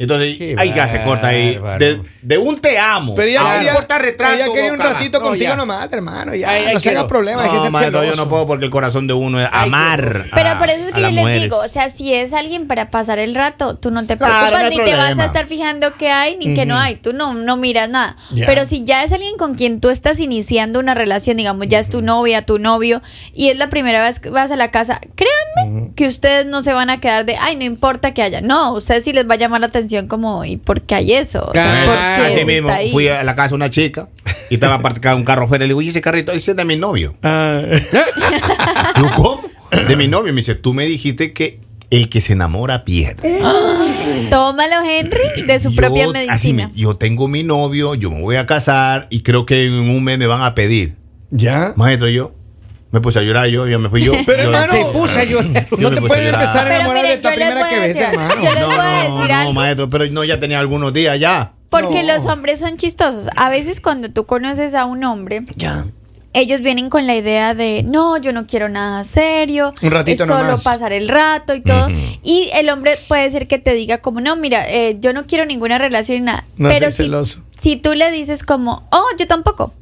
Entonces, 0.00 0.38
Qué 0.38 0.54
hay 0.58 0.72
que 0.72 0.80
hacer 0.80 1.04
corta 1.04 1.28
ahí. 1.28 1.60
De, 1.78 2.00
de 2.22 2.38
un 2.38 2.56
te 2.58 2.78
amo. 2.78 3.14
Pero 3.14 3.28
ella 3.28 3.40
a 3.42 3.44
un 3.44 3.52
quería, 3.58 3.74
portarretrato, 3.74 4.34
ella 4.34 4.46
quería 4.52 4.72
un 4.72 4.78
ratito 4.78 5.18
No, 5.20 5.24
contigo 5.26 5.50
ya. 5.50 5.56
nomás, 5.56 5.92
hermano. 5.92 6.34
Ya, 6.34 6.48
Ay, 6.50 6.64
ay, 6.68 6.74
no 6.74 6.80
se 6.80 6.90
haga 6.90 7.06
problema, 7.06 7.42
hay 7.42 7.50
que 7.50 7.90
No, 7.90 8.04
yo 8.04 8.14
no 8.16 8.28
puedo 8.28 8.46
porque 8.46 8.64
el 8.64 8.70
corazón 8.70 9.06
de 9.06 9.12
uno 9.14 9.40
es 9.40 9.48
Ay, 9.52 9.68
amar. 9.68 10.26
Pero 10.34 10.48
a- 10.48 10.58
por 10.58 10.70
eso 10.70 10.86
es 10.88 10.94
que 10.94 11.00
yo 11.02 11.10
les 11.10 11.20
mujeres. 11.20 11.42
digo, 11.42 11.58
o 11.58 11.68
sea, 11.68 11.88
si 11.90 12.14
es 12.14 12.32
alguien 12.32 12.66
para 12.66 12.90
pasar 12.90 13.18
el 13.18 13.34
rato, 13.34 13.76
tú 13.76 13.90
no 13.90 14.06
te 14.06 14.16
Claro, 14.16 14.48
preocupas 14.48 14.62
no 14.64 14.70
ni 14.84 14.90
te 14.90 14.96
vas 14.96 15.18
a 15.18 15.24
estar 15.26 15.46
fijando 15.46 15.96
qué 15.98 16.08
hay 16.10 16.36
ni 16.36 16.54
qué 16.54 16.64
no 16.66 16.78
hay, 16.78 16.94
tú 16.96 17.12
no, 17.12 17.34
no 17.34 17.56
miras 17.58 17.88
nada. 17.90 18.16
Ya. 18.32 18.46
Pero 18.46 18.64
si 18.66 18.84
ya 18.84 19.04
es 19.04 19.12
alguien 19.12 19.36
con 19.36 19.54
quien 19.54 19.80
tú 19.80 19.90
estás 19.90 20.18
iniciando 20.20 20.78
una 20.80 20.94
relación, 20.94 21.36
digamos, 21.36 21.66
ya 21.68 21.78
es 21.78 21.90
tu 21.90 22.00
novia, 22.00 22.46
tu 22.46 22.58
novio, 22.58 23.02
y 23.34 23.48
es 23.50 23.58
la 23.58 23.68
primera 23.68 24.02
vez 24.02 24.18
que 24.18 24.30
vas 24.30 24.50
a 24.50 24.56
la 24.56 24.70
casa, 24.70 25.00
créanme 25.14 25.90
que 25.94 26.06
ustedes 26.06 26.46
no 26.46 26.62
se 26.62 26.72
van 26.72 26.88
a 26.90 27.00
quedar 27.00 27.24
de, 27.26 27.36
ay, 27.36 27.56
no 27.56 27.64
importa 27.64 28.14
que 28.14 28.22
haya. 28.22 28.40
No, 28.40 28.72
ustedes 28.72 29.04
sí 29.04 29.12
les 29.12 29.28
va 29.28 29.34
a 29.34 29.38
llamar 29.38 29.60
la 29.60 29.66
atención 29.66 29.89
como, 30.08 30.44
¿y 30.44 30.56
por 30.56 30.82
qué 30.82 30.94
hay 30.96 31.12
eso? 31.12 31.40
O 31.48 31.52
sea, 31.52 31.62
Claro. 31.84 31.86
¿por 31.86 31.96
qué 32.26 32.34
Así 32.34 32.44
mismo, 32.44 32.68
ahí? 32.68 32.90
fui 32.90 33.08
a 33.08 33.22
la 33.22 33.34
casa 33.36 33.50
de 33.50 33.54
una 33.56 33.70
chica 33.70 34.08
y 34.48 34.54
estaba 34.54 34.74
aparcado 34.76 35.16
un 35.16 35.24
carro 35.24 35.44
afuera. 35.44 35.64
Le 35.64 35.68
digo, 35.68 35.82
¿y 35.82 35.88
ese 35.88 36.00
carrito? 36.00 36.32
Ese 36.32 36.52
es 36.52 36.56
de 36.56 36.64
mi 36.64 36.76
novio. 36.76 37.14
Ah, 37.22 37.62
¿cómo? 39.16 39.42
De 39.88 39.96
mi 39.96 40.08
novio. 40.08 40.32
Me 40.32 40.40
dice, 40.40 40.54
tú 40.54 40.74
me 40.74 40.86
dijiste 40.86 41.32
que 41.32 41.60
el 41.90 42.08
que 42.08 42.20
se 42.20 42.32
enamora 42.34 42.84
pierde. 42.84 43.40
Tómalo, 44.30 44.76
Henry, 44.88 45.42
de 45.46 45.58
su 45.58 45.70
Yo- 45.70 45.76
propia 45.76 46.08
medicina. 46.10 46.68
me- 46.72 46.80
yo 46.80 46.94
tengo 46.94 47.28
mi 47.28 47.42
novio, 47.42 47.94
yo 47.94 48.10
me 48.10 48.20
voy 48.20 48.36
a 48.36 48.46
casar 48.46 49.06
y 49.10 49.20
creo 49.22 49.46
que 49.46 49.66
en 49.66 49.72
un 49.74 50.04
mes 50.04 50.18
me 50.18 50.26
van 50.26 50.42
a 50.42 50.54
pedir. 50.54 50.96
¿Ya? 51.30 51.72
Maestro, 51.76 52.08
yo 52.08 52.34
me 52.92 53.00
puse 53.00 53.18
a 53.18 53.22
llorar, 53.22 53.46
yo 53.48 53.66
ya 53.68 53.78
me 53.78 53.88
fui 53.88 54.02
yo. 54.02 54.12
Pero, 54.26 54.42
Yo- 54.44 54.48
hermano, 54.50 54.72
Se 54.72 54.84
puso 54.92 55.18
a 55.20 55.24
llorar. 55.24 55.66
Yo 55.70 55.76
No 55.78 55.90
te 55.94 56.00
puse 56.00 56.24
llorar. 56.24 56.40
empezar 56.42 56.60
a 56.60 56.64
Pero 56.64 56.74
enamorar 56.76 57.04
de 57.06 57.12
esta 57.14 57.30
yo 57.30 57.36
les 57.38 57.46
primera 57.48 57.60
voy 57.60 57.68
que 57.70 57.76
a 57.76 57.80
ves, 57.86 57.96
decir- 57.96 58.08
hermano. 58.12 58.34
yo 58.42 58.52
les 58.54 58.60
No, 58.60 58.66
voy 58.66 58.76
a 58.76 58.82
no, 59.08 59.16
decir 59.16 59.30
no, 59.30 59.36
algo. 59.40 59.52
maestro, 59.52 59.90
pero 59.90 60.06
no, 60.10 60.24
ya 60.24 60.40
tenía 60.40 60.58
algunos 60.60 60.92
días 60.92 61.18
ya. 61.20 61.52
Porque 61.68 62.02
No. 62.02 62.14
los 62.14 62.26
hombres 62.26 62.58
son 62.60 62.76
chistosos. 62.76 63.28
A 63.36 63.48
veces 63.48 63.80
cuando 63.80 64.08
tú 64.08 64.26
conoces 64.26 64.74
a 64.74 64.86
un 64.86 65.04
hombre, 65.04 65.42
Ya. 65.54 65.86
ellos 66.32 66.60
vienen 66.62 66.90
con 66.90 67.06
la 67.06 67.14
idea 67.14 67.54
de, 67.54 67.84
no, 67.84 68.16
yo 68.18 68.32
no 68.32 68.46
quiero 68.48 68.68
nada 68.68 69.04
serio, 69.04 69.72
Un 69.82 69.90
ratito 69.92 70.24
es 70.24 70.28
solo 70.28 70.42
nomás. 70.42 70.64
pasar 70.64 70.92
el 70.92 71.08
rato 71.08 71.54
y 71.54 71.60
todo. 71.60 71.88
Y 72.24 72.50
el 72.54 72.70
hombre 72.70 72.98
puede 73.08 73.30
ser 73.30 73.46
que 73.46 73.58
te 73.60 73.72
diga 73.74 73.98
como, 73.98 74.20
no, 74.20 74.34
mira, 74.34 74.68
eh, 74.68 74.96
yo 75.00 75.12
no 75.12 75.26
quiero 75.26 75.44
ninguna 75.46 75.78
relación 75.78 76.18
ni 76.18 76.24
nada. 76.24 76.44
No 76.56 76.68
Pero 76.68 76.90
si, 76.90 77.04
celoso. 77.04 77.40
si 77.60 77.76
tú 77.76 77.94
le 77.94 78.10
dices 78.10 78.42
como, 78.42 78.88
oh, 78.90 79.06
yo 79.16 79.26
tampoco. 79.28 79.72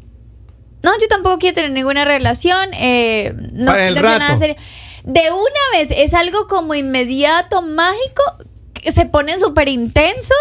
No, 0.82 0.92
yo 1.00 1.08
tampoco 1.08 1.38
quiero 1.38 1.54
tener 1.54 1.70
ninguna 1.72 2.04
relación. 2.04 2.70
eh, 2.74 3.34
no, 3.52 3.66
Para 3.66 3.88
el 3.88 3.96
rato. 3.96 4.18
nada 4.20 4.36
serio. 4.36 4.56
De 5.04 5.30
una 5.32 5.60
vez 5.78 5.88
es 5.90 6.12
algo 6.14 6.46
como 6.46 6.74
inmediato, 6.74 7.62
mágico. 7.62 8.22
Se 8.92 9.06
ponen 9.06 9.38
súper 9.40 9.68
intensos, 9.68 10.36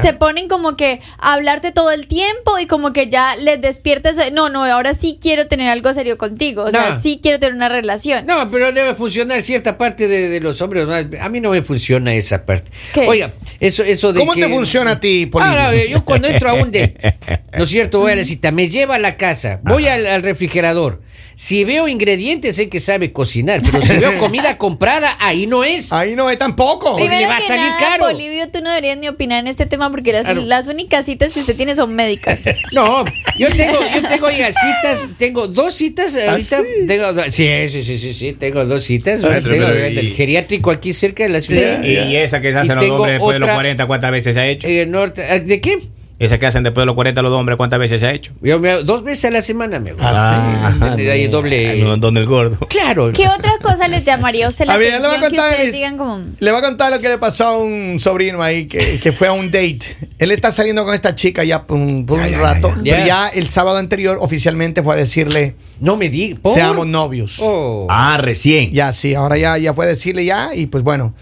se 0.00 0.12
ponen 0.14 0.48
como 0.48 0.76
que 0.76 1.00
a 1.18 1.34
hablarte 1.34 1.72
todo 1.72 1.90
el 1.90 2.06
tiempo 2.06 2.58
y 2.58 2.66
como 2.66 2.92
que 2.92 3.08
ya 3.08 3.36
les 3.36 3.60
despiertas. 3.60 4.16
No, 4.32 4.48
no, 4.48 4.64
ahora 4.64 4.94
sí 4.94 5.18
quiero 5.20 5.46
tener 5.48 5.68
algo 5.68 5.92
serio 5.94 6.18
contigo. 6.18 6.64
O 6.64 6.70
sea, 6.70 6.90
No. 6.90 7.00
sí 7.02 7.20
quiero 7.22 7.38
tener 7.38 7.54
una 7.54 7.68
relación. 7.68 8.26
No, 8.26 8.50
pero 8.50 8.72
debe 8.72 8.94
funcionar 8.94 9.42
cierta 9.42 9.78
parte 9.78 10.08
de, 10.08 10.28
de 10.28 10.40
los 10.40 10.60
hombres. 10.62 10.86
¿no? 10.86 10.94
A 11.20 11.28
mí 11.28 11.40
no 11.40 11.50
me 11.50 11.62
funciona 11.62 12.14
esa 12.14 12.44
parte. 12.44 12.70
¿Qué? 12.92 13.06
Oiga, 13.06 13.32
eso, 13.60 13.82
eso 13.82 14.12
de 14.12 14.20
¿Cómo 14.20 14.32
que- 14.34 14.42
te 14.42 14.48
funciona 14.48 14.92
a 14.92 15.00
ti, 15.00 15.30
eh, 15.72 15.88
yo 15.90 16.04
cuando 16.04 16.28
entro 16.28 16.50
a 16.50 16.54
un 16.54 16.70
de, 16.70 17.16
¿no 17.56 17.64
es 17.64 17.68
cierto? 17.70 18.00
Voy 18.00 18.12
a 18.12 18.16
la 18.16 18.24
cita, 18.24 18.50
me 18.50 18.68
lleva 18.68 18.96
a 18.96 18.98
la 18.98 19.16
casa, 19.16 19.60
voy 19.62 19.86
al, 19.86 20.06
al 20.06 20.22
refrigerador. 20.22 21.02
Si 21.44 21.64
veo 21.64 21.88
ingredientes, 21.88 22.54
sé 22.54 22.68
que 22.68 22.78
sabe 22.78 23.12
cocinar, 23.12 23.60
pero 23.68 23.82
si 23.82 23.96
veo 23.96 24.16
comida 24.20 24.58
comprada, 24.58 25.16
ahí 25.18 25.48
no 25.48 25.64
es. 25.64 25.92
Ahí 25.92 26.14
no 26.14 26.30
es 26.30 26.38
tampoco. 26.38 26.94
Primero 26.94 27.20
le 27.20 27.26
va 27.26 27.34
a 27.34 27.38
que 27.40 27.46
salir 27.48 27.64
nada, 27.66 27.80
caro. 27.80 28.04
Bolivio, 28.12 28.48
tú 28.48 28.60
no 28.60 28.68
deberías 28.70 28.96
ni 28.98 29.08
opinar 29.08 29.40
en 29.40 29.48
este 29.48 29.66
tema 29.66 29.90
porque 29.90 30.12
las, 30.12 30.26
Claro. 30.26 30.42
las 30.42 30.68
únicas 30.68 31.04
citas 31.04 31.32
que 31.32 31.40
usted 31.40 31.56
tiene 31.56 31.74
son 31.74 31.94
médicas. 31.96 32.42
No, 32.72 33.04
yo 33.36 33.48
tengo, 33.56 33.76
yo 33.92 34.06
tengo 34.08 34.26
oiga, 34.28 34.50
citas, 34.52 35.08
tengo 35.18 35.48
dos 35.48 35.74
citas 35.74 36.14
ahorita. 36.14 36.58
¿Ah, 36.58 36.62
sí? 36.64 36.86
Tengo 36.86 37.12
do- 37.12 37.24
sí, 37.24 37.48
sí, 37.68 37.82
sí, 37.82 37.98
sí, 37.98 38.12
sí, 38.12 38.32
tengo 38.34 38.64
dos 38.64 38.84
citas. 38.84 39.20
Ah, 39.24 39.34
tengo 39.42 39.66
pero 39.66 39.88
y- 39.88 39.98
el 39.98 40.14
geriátrico 40.14 40.70
aquí 40.70 40.92
cerca 40.92 41.24
de 41.24 41.28
la 41.30 41.40
ciudad. 41.40 41.82
Y 41.82 42.14
esa 42.18 42.40
que 42.40 42.52
se 42.52 42.58
hacen 42.58 42.76
los 42.76 42.88
hombres 42.88 43.14
después 43.14 43.34
de 43.34 43.38
los 43.40 43.46
otra- 43.48 43.54
40, 43.56 43.86
¿cuántas 43.88 44.12
veces 44.12 44.34
se 44.34 44.40
ha 44.40 44.46
hecho? 44.46 44.68
En 44.68 44.78
el 44.78 44.90
norte, 44.92 45.40
¿De 45.40 45.60
qué? 45.60 45.76
Esa 46.24 46.38
que 46.38 46.46
hacen 46.46 46.62
después 46.62 46.82
de 46.82 46.86
los 46.86 46.94
40 46.94 47.20
los 47.20 47.32
hombres, 47.32 47.56
¿cuántas 47.56 47.78
veces 47.80 48.00
se 48.00 48.06
ha 48.06 48.12
hecho? 48.12 48.32
Yo 48.40 48.60
me- 48.60 48.84
dos 48.84 49.02
veces 49.02 49.24
a 49.24 49.30
la 49.30 49.42
semana 49.42 49.80
me 49.80 49.90
hago. 49.90 49.98
Ah, 50.02 50.72
Tener 50.96 51.10
ahí 51.10 51.26
doble. 51.26 51.82
no, 51.82 51.96
donde 51.96 52.20
el 52.20 52.26
gordo. 52.26 52.58
Claro. 52.68 53.12
¿Qué 53.12 53.26
otra 53.28 53.52
cosa 53.60 53.88
les 53.88 54.04
llamaría 54.04 54.46
a 54.46 54.48
usted 54.48 54.66
la 54.66 54.74
A 54.74 54.78
ver, 54.78 54.92
le 54.92 54.98
voy 54.98 55.06
a 55.06 55.10
atención 55.10 55.30
que 55.30 55.36
contar. 55.36 55.52
ustedes 55.52 55.72
digan 55.72 55.96
como... 55.98 56.20
Le 56.38 56.50
voy 56.52 56.60
a 56.60 56.62
contar 56.62 56.92
lo 56.92 57.00
que 57.00 57.08
le 57.08 57.18
pasó 57.18 57.46
a 57.48 57.56
un 57.58 57.98
sobrino 57.98 58.40
ahí 58.42 58.66
que, 58.66 59.00
que 59.00 59.10
fue 59.12 59.26
a 59.28 59.32
un 59.32 59.46
date. 59.50 59.80
Él 60.18 60.30
está 60.30 60.52
saliendo 60.52 60.84
con 60.84 60.94
esta 60.94 61.14
chica 61.16 61.42
ya 61.44 61.66
por 61.66 61.76
un, 61.76 62.06
por 62.06 62.20
un 62.20 62.26
Ya, 62.26 62.30
ya, 62.30 62.38
rato. 62.38 62.68
ya, 62.82 62.82
ya. 62.82 62.94
Pero 62.94 63.06
ya 63.06 63.28
el 63.28 63.48
sábado 63.48 63.78
anterior 63.78 64.18
oficialmente 64.20 64.82
fue 64.82 64.94
a 64.94 64.96
decirle, 64.98 65.56
No 65.80 65.96
me 65.96 66.08
digas. 66.08 66.38
seamos 66.54 66.86
novios. 66.86 67.38
Oh. 67.40 67.86
Ah, 67.90 68.16
recién. 68.20 68.70
Ya, 68.70 68.92
sí, 68.92 69.14
ahora 69.14 69.38
ya, 69.38 69.58
ya 69.58 69.74
fue 69.74 69.86
a 69.86 69.88
decirle 69.88 70.24
ya 70.24 70.54
y 70.54 70.66
pues 70.66 70.84
bueno. 70.84 71.14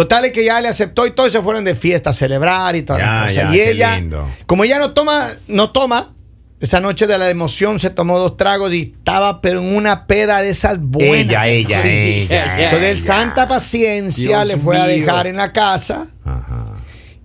Total 0.00 0.24
es 0.24 0.32
que 0.32 0.44
ya 0.46 0.58
le 0.62 0.68
aceptó 0.68 1.06
y 1.06 1.10
todos 1.10 1.30
se 1.30 1.42
fueron 1.42 1.62
de 1.62 1.74
fiesta 1.74 2.08
a 2.08 2.12
celebrar 2.14 2.74
y 2.74 2.80
toda 2.82 2.98
la 2.98 3.04
Ya, 3.04 3.24
cosa. 3.26 3.34
ya, 3.34 3.54
y 3.54 3.60
ella, 3.60 3.96
lindo. 3.96 4.26
como 4.46 4.64
ella 4.64 4.78
no 4.78 4.92
toma, 4.92 5.28
no 5.46 5.72
toma, 5.72 6.14
esa 6.58 6.80
noche 6.80 7.06
de 7.06 7.18
la 7.18 7.28
emoción 7.28 7.78
se 7.78 7.90
tomó 7.90 8.18
dos 8.18 8.38
tragos 8.38 8.72
y 8.72 8.94
estaba 8.96 9.42
pero 9.42 9.60
en 9.60 9.76
una 9.76 10.06
peda 10.06 10.40
de 10.40 10.48
esas 10.48 10.80
buenas. 10.80 11.20
Ella, 11.44 11.48
ella, 11.48 11.82
Sí. 11.82 11.88
ella. 11.88 12.64
Entonces 12.64 12.90
el 12.92 12.96
ella. 12.96 13.04
santa 13.14 13.46
paciencia 13.46 14.38
Dios 14.44 14.46
le 14.48 14.56
fue 14.56 14.78
a 14.78 14.86
dejar 14.86 15.26
en 15.26 15.36
la 15.36 15.52
casa 15.52 16.06
Ajá. 16.24 16.64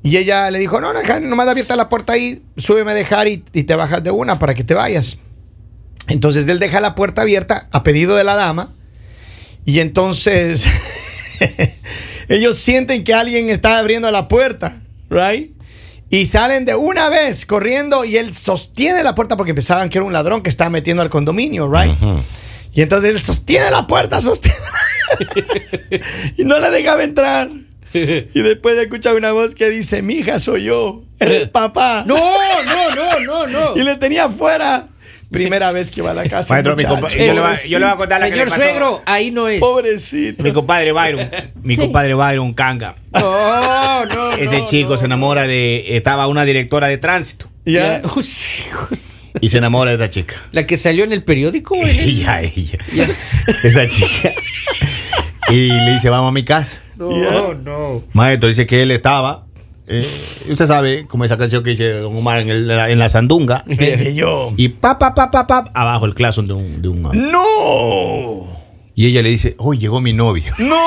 y 0.03 0.17
ella 0.17 0.51
le 0.51 0.59
dijo, 0.59 0.81
no, 0.81 0.91
no, 0.91 0.99
nomás 1.21 1.47
abierta 1.47 1.77
la 1.77 1.87
puerta 1.87 2.11
ahí, 2.11 2.43
súbeme 2.57 2.91
a 2.91 2.93
dejar 2.93 3.29
y, 3.29 3.41
y 3.53 3.63
te 3.63 3.75
bajas 3.75 4.03
de 4.03 4.11
una 4.11 4.37
para 4.37 4.53
que 4.53 4.65
te 4.65 4.73
vayas. 4.73 5.17
Entonces 6.09 6.45
él 6.49 6.59
deja 6.59 6.81
la 6.81 6.93
puerta 6.93 7.21
abierta 7.21 7.69
a 7.71 7.83
pedido 7.83 8.17
de 8.17 8.25
la 8.25 8.35
dama 8.35 8.73
y 9.63 9.79
entonces 9.79 10.65
ellos 12.27 12.57
sienten 12.57 13.03
que 13.03 13.13
alguien 13.13 13.49
está 13.49 13.77
abriendo 13.79 14.09
la 14.11 14.27
puerta, 14.27 14.77
right? 15.09 15.51
Y 16.09 16.27
salen 16.27 16.65
de 16.65 16.75
una 16.75 17.09
vez 17.09 17.45
corriendo 17.45 18.05
y 18.05 18.17
él 18.17 18.33
sostiene 18.33 19.03
la 19.03 19.15
puerta 19.15 19.37
porque 19.37 19.53
pensaban 19.53 19.89
que 19.89 19.97
era 19.97 20.05
un 20.05 20.13
ladrón 20.13 20.43
que 20.43 20.49
estaba 20.49 20.69
metiendo 20.69 21.01
al 21.01 21.09
condominio, 21.09 21.71
right? 21.71 21.95
Y 22.73 22.81
entonces 22.81 23.11
él 23.15 23.19
sostiene 23.19 23.71
la 23.71 23.87
puerta, 23.87 24.21
sostiene. 24.21 24.57
y 26.37 26.43
no 26.43 26.59
la 26.59 26.69
dejaba 26.69 27.03
entrar. 27.03 27.49
Y 27.93 28.41
después 28.41 28.75
escucha 28.77 29.13
una 29.13 29.31
voz 29.31 29.55
que 29.55 29.69
dice, 29.69 30.01
mi 30.01 30.15
hija 30.15 30.39
soy 30.39 30.65
yo, 30.65 31.01
era 31.19 31.35
el 31.37 31.49
papá. 31.49 32.03
No, 32.05 32.17
no, 32.65 32.95
no, 32.95 33.19
no, 33.21 33.47
no. 33.47 33.77
Y 33.77 33.83
le 33.83 33.95
tenía 33.95 34.25
afuera. 34.25 34.87
Primera 35.31 35.71
vez 35.71 35.91
que 35.91 36.01
va 36.01 36.11
a 36.11 36.13
la 36.13 36.23
casa. 36.29 36.53
Maestro, 36.53 36.75
mi 36.75 36.83
compa- 36.83 37.09
yo, 37.09 37.17
le 37.17 37.39
voy 37.39 37.51
a, 37.51 37.55
yo 37.65 37.79
le 37.79 37.85
voy 37.85 37.93
a 37.93 37.97
contar 37.97 38.19
la 38.19 38.25
que 38.27 38.31
Señor 38.33 38.45
le 38.47 38.51
pasó. 38.51 38.61
suegro, 38.63 39.03
ahí 39.05 39.31
no 39.31 39.47
es. 39.47 39.59
Pobrecito. 39.59 40.43
Mi 40.43 40.53
compadre 40.53 40.91
Byron, 40.91 41.29
mi 41.63 41.75
Sí. 41.75 41.81
compadre 41.81 42.13
Byron 42.13 42.53
Kanga. 42.53 42.95
No, 43.13 44.05
no. 44.05 44.31
Este 44.33 44.59
no, 44.59 44.65
chico 44.65 44.89
no. 44.93 44.97
se 44.99 45.05
enamora 45.05 45.47
de. 45.47 45.97
Estaba 45.97 46.27
una 46.27 46.45
directora 46.45 46.87
de 46.87 46.97
tránsito. 46.97 47.49
Ya. 47.65 48.01
Uy, 48.15 48.23
sí, 48.23 48.61
hijo. 48.67 48.87
Y 49.41 49.49
se 49.49 49.57
enamora 49.57 49.91
de 49.91 49.95
esta 50.03 50.09
chica. 50.09 50.35
La 50.51 50.65
que 50.65 50.77
salió 50.77 51.03
en 51.03 51.11
el 51.11 51.23
periódico. 51.23 51.75
en 51.75 51.87
el- 51.87 51.99
Ella, 51.99 52.41
ella. 52.41 52.77
Esa 53.63 53.87
chica. 53.87 54.31
Y 55.49 55.67
le 55.69 55.93
dice, 55.93 56.09
vamos 56.09 56.29
a 56.29 56.31
mi 56.31 56.43
casa. 56.43 56.81
No, 56.97 57.53
no. 57.53 58.03
Maestro 58.13 58.47
dice 58.49 58.65
que 58.65 58.81
él 58.81 58.91
estaba. 58.91 59.44
Eh, 59.87 60.05
usted 60.49 60.65
sabe, 60.67 61.05
como 61.07 61.25
esa 61.25 61.37
canción 61.37 61.63
que 61.63 61.71
dice 61.71 61.99
Don 61.99 62.15
Omar 62.15 62.39
en, 62.39 62.49
el- 62.49 62.69
en 62.71 62.99
la 62.99 63.09
sandunga. 63.09 63.63
Yo. 64.15 64.53
Y 64.57 64.69
pa, 64.69 64.97
pa, 64.99 65.13
pa, 65.13 65.29
pa, 65.31 65.45
pa, 65.47 65.65
abajo 65.73 66.05
el 66.05 66.13
claxon 66.13 66.47
de 66.47 66.53
un, 66.53 66.81
de 66.81 66.87
un 66.89 67.01
¡No! 67.03 68.54
Y 68.97 69.07
ella 69.07 69.21
le 69.21 69.29
dice, 69.29 69.55
hoy 69.57 69.77
llegó 69.77 69.99
mi 69.99 70.13
novio. 70.13 70.53
¡No! 70.57 70.77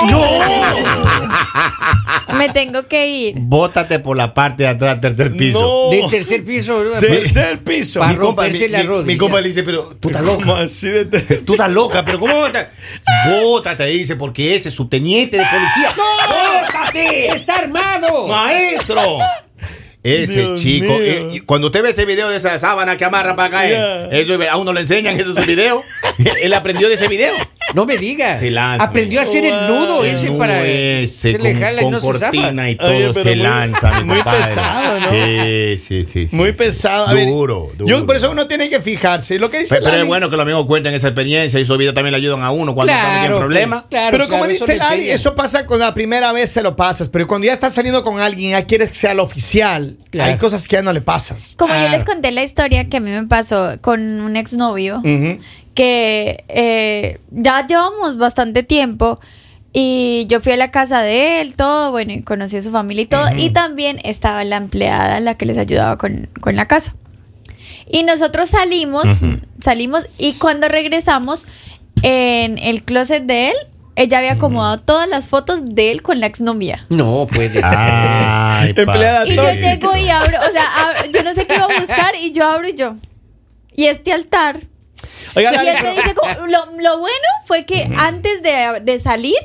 Me 2.36 2.48
tengo 2.50 2.86
que 2.86 3.06
ir. 3.06 3.34
Bótate 3.38 3.98
por 3.98 4.16
la 4.16 4.32
parte 4.32 4.62
de 4.62 4.68
atrás, 4.70 5.00
tercer 5.00 5.36
piso. 5.36 5.60
No. 5.60 5.90
Del 5.90 6.08
tercer 6.10 6.44
piso. 6.44 6.82
Tercer 7.00 7.62
piso. 7.62 8.00
Mi 8.00 8.14
compa, 8.16 8.44
romperse 8.44 8.68
la 8.68 8.78
mi- 8.78 8.84
rodilla. 8.86 9.06
mi 9.06 9.16
compa 9.18 9.40
le 9.40 9.48
dice, 9.48 9.62
pero 9.62 9.96
tú 10.00 10.08
estás 10.08 10.22
¿Cómo 10.24 10.40
loca. 10.46 10.60
así 10.62 10.88
de 10.88 11.04
ter- 11.06 11.44
Tú 11.44 11.52
estás 11.54 11.72
loca, 11.72 12.04
pero 12.04 12.20
¿cómo 12.20 12.40
vas 12.40 12.52
a? 12.54 12.68
Bótate, 13.30 13.84
dice, 13.86 14.16
porque 14.16 14.54
ese 14.54 14.68
es 14.70 14.74
subteniente 14.74 15.36
de 15.36 15.44
policía. 15.44 15.92
¡Bótate! 15.96 17.26
¡Está 17.28 17.56
armado! 17.56 18.26
¡Maestro! 18.28 19.18
Ese 20.02 20.40
Dios 20.42 20.60
chico, 20.60 20.94
eh, 21.00 21.42
cuando 21.44 21.66
usted 21.66 21.82
ve 21.82 21.90
ese 21.90 22.04
video 22.04 22.28
de 22.28 22.36
esa 22.36 22.56
sábana 22.58 22.96
que 22.96 23.04
amarran 23.04 23.34
para 23.36 23.50
caer, 23.50 24.08
Yeah. 24.10 24.18
eso 24.20 24.38
a 24.50 24.56
uno 24.56 24.72
le 24.72 24.80
enseñan, 24.82 25.18
eso 25.18 25.32
es 25.32 25.36
un 25.36 25.44
video. 25.46 25.82
Él 26.42 26.54
aprendió 26.54 26.88
de 26.88 26.94
ese 26.94 27.08
video. 27.08 27.34
No 27.74 27.84
me 27.86 27.96
diga. 27.96 28.38
Se 28.38 28.50
lanza, 28.50 28.84
Aprendió 28.84 29.20
a 29.20 29.22
hacer 29.24 29.44
el 29.44 29.52
nudo 29.68 30.04
El 30.04 30.10
ese 30.12 30.26
nudo 30.26 30.38
para. 30.38 30.64
ese 30.66 31.32
se 31.32 31.38
le 31.38 31.52
con, 31.52 31.60
jala 31.60 31.80
y 31.80 31.84
con 31.84 31.92
no 31.92 32.00
se 32.00 32.12
zafa. 32.14 32.26
cortina 32.32 32.70
y 32.70 32.76
todo 32.76 32.88
Oye, 32.88 32.98
pero 33.12 33.12
se 33.24 33.30
muy- 33.30 33.36
lanza, 33.36 33.92
mi 33.98 34.04
muy 34.04 34.16
compadre. 34.16 34.40
pesado, 34.44 35.00
¿no? 35.00 35.08
Sí, 35.10 35.76
sí, 35.78 36.06
sí. 36.12 36.28
sí, 36.28 36.36
Muy 36.36 36.50
sí. 36.50 36.56
pesado. 36.56 37.06
A 37.08 37.14
ver, 37.14 37.26
Duro, 37.28 37.70
duro. 37.76 37.86
Yo 37.86 38.06
por 38.06 38.16
eso 38.16 38.30
uno 38.30 38.46
tiene 38.46 38.68
que 38.70 38.80
fijarse. 38.80 39.38
Lo 39.38 39.50
que 39.50 39.58
dice 39.60 39.74
Pero, 39.76 39.84
pero 39.84 39.96
Lali- 39.96 40.02
es 40.02 40.08
bueno 40.08 40.30
que 40.30 40.36
los 40.36 40.42
amigos 40.42 40.66
cuenten 40.66 40.94
esa 40.94 41.08
experiencia 41.08 41.58
y 41.58 41.62
esos 41.62 41.76
videos 41.78 41.94
también 41.94 42.12
le 42.12 42.16
ayudan 42.18 42.42
a 42.42 42.50
uno 42.50 42.74
cuando 42.74 42.92
Claro, 42.92 43.34
en 43.34 43.40
problemas. 43.40 43.82
pues, 43.82 43.90
claro, 43.90 44.10
pero 44.12 44.24
como 44.28 44.44
claro, 44.44 44.52
dice 44.52 44.76
Lali, 44.76 44.94
enseña. 45.00 45.14
eso 45.14 45.34
pasa 45.34 45.66
con 45.66 45.78
la 45.78 45.92
primera 45.94 46.32
vez 46.32 46.50
se 46.50 46.62
lo 46.62 46.74
pasas, 46.76 47.08
pero 47.08 47.26
cuando 47.26 47.46
ya 47.46 47.52
estás 47.52 47.74
saliendo 47.74 48.02
con 48.02 48.20
alguien, 48.20 48.52
ya 48.52 48.64
quieres 48.64 48.88
que 48.90 48.94
sea 48.94 49.12
el 49.12 49.20
oficial, 49.20 49.96
Claro. 50.10 50.32
hay 50.32 50.38
cosas 50.38 50.66
que 50.66 50.76
ya 50.76 50.82
no 50.82 50.92
le 50.92 51.00
pasas. 51.02 51.54
Como 51.58 51.74
yo 51.74 51.88
les 51.90 52.04
conté 52.04 52.32
la 52.32 52.42
historia 52.42 52.84
que 52.86 52.96
a 52.96 53.00
mí 53.00 53.10
me 53.10 53.26
pasó 53.26 53.76
con 53.82 54.00
un 54.20 54.36
exnovio, 54.36 54.98
Ujú. 54.98 55.38
Que 55.78 56.44
eh, 56.48 57.20
ya 57.30 57.64
llevamos 57.64 58.16
bastante 58.18 58.64
tiempo 58.64 59.20
y 59.72 60.26
yo 60.28 60.40
fui 60.40 60.50
a 60.50 60.56
la 60.56 60.72
casa 60.72 61.02
de 61.02 61.40
él, 61.40 61.54
todo, 61.54 61.92
bueno, 61.92 62.12
y 62.14 62.22
conocí 62.22 62.56
a 62.56 62.62
su 62.62 62.72
familia 62.72 63.02
y 63.02 63.06
todo, 63.06 63.28
y 63.36 63.50
también 63.50 64.00
estaba 64.02 64.42
la 64.42 64.56
empleada, 64.56 65.20
la 65.20 65.36
que 65.36 65.46
les 65.46 65.56
ayudaba 65.56 65.96
con, 65.96 66.28
con 66.40 66.56
la 66.56 66.66
casa. 66.66 66.96
Y 67.88 68.02
nosotros 68.02 68.48
salimos, 68.48 69.04
salimos 69.60 70.08
y 70.18 70.32
cuando 70.32 70.66
regresamos 70.66 71.46
en 72.02 72.58
el 72.58 72.82
closet 72.82 73.22
de 73.22 73.50
él, 73.50 73.56
ella 73.94 74.18
había 74.18 74.32
acomodado 74.32 74.78
todas 74.78 75.08
las 75.08 75.28
fotos 75.28 75.60
de 75.64 75.92
él 75.92 76.02
con 76.02 76.18
la 76.18 76.26
exnovia. 76.26 76.84
No 76.88 77.28
puede 77.32 77.48
ser. 77.50 77.62
Ay. 77.64 78.70
Empleada 78.76 79.28
Y 79.28 79.36
yo 79.36 79.52
llego 79.52 79.96
y 79.96 80.08
abro, 80.08 80.38
o 80.48 80.52
sea, 80.52 80.64
abro- 80.88 81.12
yo 81.12 81.22
no 81.22 81.32
sé 81.34 81.46
qué 81.46 81.54
iba 81.54 81.66
a 81.66 81.78
buscar 81.78 82.14
y 82.20 82.32
yo 82.32 82.44
abro 82.48 82.68
y 82.68 82.74
yo. 82.74 82.96
Y 83.76 83.84
este 83.86 84.12
altar. 84.12 84.58
Oiga, 85.34 85.62
Y 85.64 85.68
él 85.68 85.76
te 85.82 85.90
dice, 85.92 86.14
como- 86.14 86.46
lo, 86.46 86.66
lo 86.80 86.98
bueno 86.98 87.14
fue 87.44 87.64
que 87.66 87.88
antes 87.98 88.42
de, 88.42 88.80
de 88.82 88.98
salir, 88.98 89.36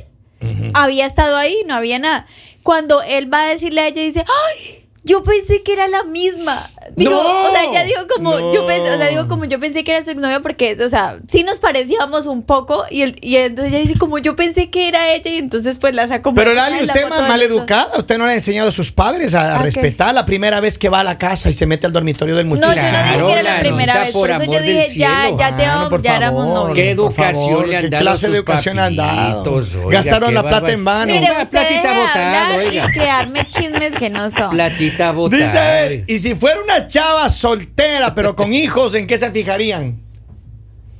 había 0.73 1.05
estado 1.05 1.37
ahí, 1.37 1.55
no 1.65 1.75
había 1.75 1.99
nada. 1.99 2.25
Cuando 2.63 3.01
él 3.01 3.33
va 3.33 3.43
a 3.45 3.49
decirle 3.49 3.81
a 3.81 3.87
ella, 3.87 4.01
dice, 4.01 4.25
¡ay! 4.27 4.82
Yo 5.05 5.22
pensé 5.22 5.63
que 5.63 5.74
era 5.74 5.88
la 5.89 6.03
misma. 6.05 6.65
Digo, 6.95 7.12
¡No! 7.12 7.50
o 7.50 7.51
sea, 7.51 7.63
ella 7.69 7.83
dijo 7.83 8.01
como, 8.15 8.39
No. 8.39 8.53
yo 8.53 8.65
pensé, 8.65 8.89
o 8.89 8.98
sea, 8.98 9.07
digo 9.10 9.27
como 9.27 9.43
yo 9.43 9.60
pensé 9.60 9.83
que 9.83 9.91
era 9.91 10.01
su 10.05 10.12
exnovia 10.12 10.39
porque, 10.39 10.77
o 10.81 10.88
sea, 10.88 11.17
sí 11.27 11.43
nos 11.43 11.60
parecíamos 11.60 12.25
un 12.25 12.41
poco 12.43 12.86
y, 12.89 13.01
él- 13.01 13.17
y 13.22 13.36
entonces 13.36 13.74
ella 13.74 13.81
dice 13.81 13.98
como 13.98 14.17
yo 14.17 14.36
pensé 14.38 14.69
que 14.69 14.88
era 14.88 15.10
ella 15.10 15.29
y 15.29 15.38
entonces 15.39 15.77
pues 15.77 15.93
la 15.93 16.07
sacó. 16.07 16.33
Pero 16.33 16.53
la 16.53 16.69
Lali, 16.69 16.86
usted 16.86 17.01
es 17.03 17.10
más 17.10 17.22
de 17.22 17.27
mal 17.27 17.39
los 17.41 17.50
dos. 17.50 17.57
educada. 17.60 17.89
Usted 17.98 18.17
no 18.17 18.25
le 18.25 18.31
ha 18.31 18.36
enseñado 18.36 18.69
a 18.69 18.72
sus 18.72 18.93
padres 18.93 19.33
a, 19.33 19.41
a 19.41 19.55
¿A 19.55 19.57
qué? 19.57 19.63
respetar 19.65 20.13
la 20.13 20.25
primera 20.25 20.62
vez 20.62 20.77
que 20.77 20.88
va 20.88 21.01
a 21.01 21.03
la 21.03 21.17
casa 21.17 21.50
y 21.50 21.53
se 21.53 21.65
mete 21.65 21.86
al 21.86 21.91
dormitorio 21.91 22.36
del 22.38 22.48
No, 22.48 22.55
muchacho. 22.55 22.74
yo 22.75 22.81
no 22.81 22.88
dije 22.88 22.93
Claro, 23.12 23.27
que 23.27 23.33
era 23.33 23.43
la 23.43 23.60
primera 23.60 23.93
vez. 24.05 24.12
por 24.13 24.22
Por 24.22 24.29
eso 24.29 24.41
amor 24.43 24.55
yo 24.55 24.62
dije, 24.62 24.83
ya, 24.98 25.24
cielo. 25.24 25.38
ya, 25.38 25.48
Ah, 25.48 25.83
te- 25.83 25.89
por 25.89 26.01
ya 26.01 26.15
éramos 26.15 26.48
novios. 26.48 26.75
¿Qué 26.75 26.91
educación 26.91 27.50
favor, 27.51 27.67
le 27.67 27.75
han 27.77 27.83
¿qué 27.83 27.89
dado 27.89 28.01
clase 28.03 28.25
a 28.25 28.29
de 28.29 28.36
educación 28.38 28.79
han 28.79 28.95
dado? 28.95 29.43
Oiga, 29.53 29.89
Gastaron 29.89 30.29
qué 30.29 30.36
la 30.36 30.43
plata 30.43 30.72
en 30.72 30.86
vano. 30.86 31.13
Mire, 31.13 31.27
platita 31.51 31.93
botada, 31.93 32.55
oiga. 32.55 32.86
y 32.88 32.91
crearme 32.93 33.45
chismes 33.48 33.98
que 33.98 34.10
no 34.10 34.31
son. 34.31 34.51
Platita 34.51 34.92
Dice 34.97 35.12
botada. 35.12 35.83
él, 35.85 36.03
y 36.07 36.19
si 36.19 36.35
fuera 36.35 36.62
una 36.62 36.88
chava 36.88 37.29
soltera, 37.29 38.13
pero 38.15 38.35
con 38.35 38.53
hijos, 38.53 38.93
¿en 38.95 39.07
qué 39.07 39.17
se 39.17 39.31
fijarían? 39.31 40.00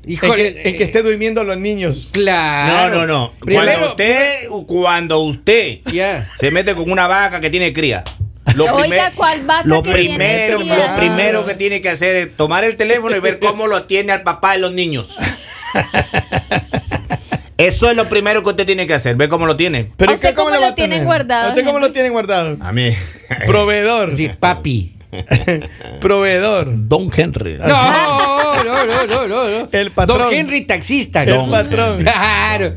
En 0.05 0.12
Híjole. 0.12 0.35
que, 0.55 0.69
en 0.69 0.77
que 0.77 0.83
esté 0.83 1.01
durmiendo 1.01 1.43
los 1.45 1.57
niños. 1.57 2.07
No, 2.13 2.19
Claro. 2.21 2.95
no, 2.95 3.05
no. 3.07 3.33
Cuando 3.39 3.45
Primero. 3.45 3.89
usted, 3.91 4.47
cuando 4.67 5.19
usted 5.19 5.79
se 6.39 6.51
mete 6.51 6.75
con 6.75 6.91
una 6.91 7.07
vaca 7.07 7.39
que 7.39 7.50
tiene 7.50 7.71
cría. 7.71 8.03
Lo, 8.55 8.65
Oiga, 8.65 8.79
primer- 8.81 9.01
¿cuál 9.15 9.45
vaca 9.45 9.63
lo 9.65 9.81
que 9.81 9.93
primero, 9.93 10.57
tiene 10.57 10.73
cría? 10.75 10.88
lo 10.91 10.95
primero 11.00 11.45
que 11.45 11.53
tiene 11.55 11.81
que 11.81 11.89
hacer 11.89 12.15
es 12.17 12.35
tomar 12.38 12.65
el 12.65 12.75
teléfono 12.75 13.15
y 13.15 13.19
ver 13.21 13.39
cómo 13.39 13.65
lo 13.67 13.77
atiende 13.77 14.12
al 14.12 14.23
papá 14.23 14.51
de 14.53 14.57
los 14.59 14.73
niños. 14.73 15.17
Eso 17.67 17.89
es 17.89 17.96
lo 17.96 18.10
primero 18.10 18.43
que 18.43 18.50
usted 18.50 18.65
tiene 18.65 18.86
que 18.86 18.93
hacer, 18.93 19.15
ver 19.15 19.29
cómo 19.29 19.46
lo 19.46 19.55
tiene. 19.55 19.91
¿Pero 19.96 20.12
¿A 20.12 20.15
usted 20.15 20.29
usted 20.29 20.41
cómo 20.43 20.55
lo 20.55 20.74
tienen 20.74 21.05
guardado, 21.05 21.48
¿A 21.48 21.50
¿Usted 21.50 21.65
cómo 21.65 21.79
lo 21.79 21.91
tienen 21.91 22.12
guardado? 22.12 22.58
A 22.60 22.72
mí. 22.74 22.89
Proveedor. 23.48 24.15
Sí, 24.15 24.29
papi. 24.38 24.91
Proveedor. 26.01 26.67
Don 26.88 27.10
Henry. 27.15 27.58
No, 27.58 27.67
no, 27.67 28.63
no, 28.63 29.08
no, 29.08 29.27
no, 29.27 29.60
no. 29.60 29.70
El 29.72 29.91
patrón. 29.91 30.20
Don 30.20 30.34
Henry 30.34 30.65
taxista, 30.65 31.24
El 31.24 31.29
¿no? 31.29 31.50
patrón. 31.50 32.01
Claro. 32.01 32.74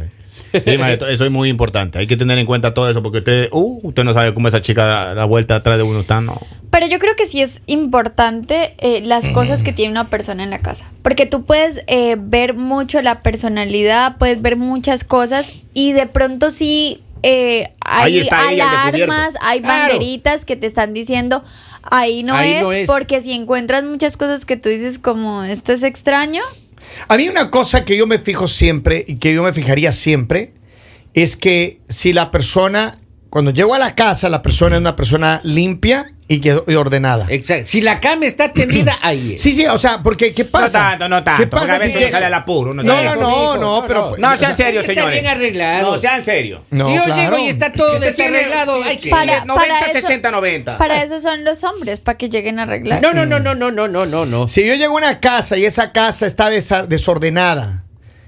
Sí, 0.63 0.79
maestro, 0.79 1.09
eso 1.09 1.25
es 1.25 1.31
muy 1.31 1.49
importante. 1.49 1.99
Hay 1.99 2.07
que 2.07 2.17
tener 2.17 2.39
en 2.39 2.47
cuenta 2.47 2.73
todo 2.73 2.89
eso 2.89 3.03
porque 3.03 3.19
usted, 3.19 3.49
uh, 3.53 3.81
usted 3.83 4.05
no 4.05 4.15
sabe 4.15 4.33
cómo 4.33 4.49
esa 4.49 4.61
chica 4.61 4.85
da 4.85 5.15
la 5.15 5.25
vuelta 5.25 5.57
atrás 5.57 5.77
de 5.77 5.83
uno 5.83 6.01
está, 6.01 6.21
no. 6.21 6.41
Pero 6.71 6.87
yo 6.87 6.99
creo 6.99 7.15
que 7.17 7.27
sí 7.27 7.41
es 7.41 7.61
importante 7.67 8.75
eh, 8.79 9.01
las 9.03 9.29
cosas 9.29 9.63
que 9.63 9.73
tiene 9.73 9.91
una 9.93 10.09
persona 10.09 10.43
en 10.43 10.51
la 10.51 10.59
casa. 10.59 10.91
Porque 11.03 11.25
tú 11.27 11.45
puedes 11.45 11.83
eh, 11.87 12.17
ver 12.19 12.55
mucho 12.55 13.01
la 13.03 13.23
personalidad, 13.23 14.19
puedes 14.19 14.43
ver 14.43 14.57
muchas 14.57 15.05
cosas 15.05 15.53
y 15.75 15.93
de 15.93 16.07
pronto 16.07 16.51
sí 16.51 17.01
eh, 17.23 17.71
hay 17.81 18.29
alarmas, 18.29 19.37
hay 19.41 19.61
Claro. 19.61 19.95
banderitas 19.95 20.45
que 20.45 20.57
te 20.57 20.67
están 20.67 20.93
diciendo 20.93 21.45
ahí 21.83 22.23
no, 22.25 22.35
Ahí 22.35 22.53
es, 22.53 22.63
no 22.63 22.73
es. 22.73 22.87
porque 22.87 23.21
si 23.21 23.33
encuentras 23.33 23.85
muchas 23.85 24.17
cosas 24.17 24.45
que 24.45 24.57
tú 24.57 24.69
dices 24.69 24.99
como 24.99 25.45
esto 25.45 25.73
es 25.73 25.83
extraño, 25.83 26.43
A 27.09 27.17
mí 27.17 27.29
una 27.29 27.51
cosa 27.51 27.85
que 27.85 27.97
yo 27.97 28.07
me 28.07 28.19
fijo 28.19 28.49
siempre 28.49 29.05
y 29.07 29.17
que 29.17 29.33
yo 29.35 29.43
me 29.43 29.53
fijaría 29.53 29.93
siempre 29.93 30.53
es 31.15 31.37
que 31.37 31.81
si 31.89 32.13
la 32.13 32.31
persona, 32.31 32.99
cuando 33.31 33.51
llego 33.51 33.75
a 33.75 33.79
la 33.79 33.95
casa, 33.95 34.29
la 34.29 34.43
persona 34.43 34.77
es 34.77 34.81
una 34.81 34.97
persona 34.97 35.41
limpia 35.45 36.13
y, 36.29 36.75
ordenada. 36.75 37.27
Exacto. 37.29 37.67
Si 37.67 37.81
la 37.81 38.01
cama 38.01 38.27
está 38.27 38.53
tendida, 38.53 38.99
ahí 39.03 39.35
es. 39.35 39.43
Sí, 39.43 39.53
sí, 39.53 39.67
o 39.67 39.79
sea, 39.79 40.03
porque 40.03 40.33
¿qué 40.33 40.45
pasa? 40.45 40.83
No 40.83 40.89
tanto, 40.91 41.09
no 41.09 41.25
tanto. 41.25 41.43
¿Qué 41.43 41.47
pasa? 41.47 41.77
A 41.77 41.79
veces 41.79 42.05
si 42.05 42.11
que... 42.11 42.17
al 42.17 42.35
apuro. 42.35 42.75
No, 42.75 42.83
no, 42.83 43.17
no, 43.17 43.57
no, 43.57 43.85
pero... 43.87 44.17
No, 44.19 44.29
pues, 44.29 44.41
sean 44.41 44.57
serios, 44.57 44.87
señores. 44.87 45.19
Está 45.19 45.31
arreglado. 45.33 45.95
No, 45.95 46.01
sean 46.01 46.23
serios. 46.23 46.63
No, 46.71 46.89
si 46.89 46.95
yo 46.95 47.07
llego 47.07 47.39
y 47.39 47.49
está 47.49 47.73
todo 47.73 47.99
desarreglado, 48.01 48.83
hay 48.83 48.97
que... 48.97 49.11
Para, 49.11 49.45
90, 49.45 49.55
para 49.55 49.81
eso, 49.81 50.01
60, 50.01 50.31
90. 50.31 50.77
Para 50.77 51.03
eso 51.03 51.21
son 51.21 51.45
los 51.45 51.63
hombres, 51.63 52.01
para 52.01 52.19
que 52.19 52.29
lleguen 52.29 52.59
a 52.59 52.65
arreglar. 52.65 53.01
No, 53.03 53.13
no, 53.13 53.25
no, 53.25 53.39
no, 53.39 53.55
no, 53.55 53.71
no, 53.71 53.87
no, 53.87 54.05
no. 54.05 54.27
no. 54.27 54.49
Si 54.49 54.67
yo 54.67 54.75
llego 54.75 54.95
a 54.95 54.99
una 54.99 55.21
casa 55.21 55.57
y 55.57 55.65
esa 55.65 55.93
casa 55.93 56.27
está 56.27 56.51
desordenada, 56.51 57.85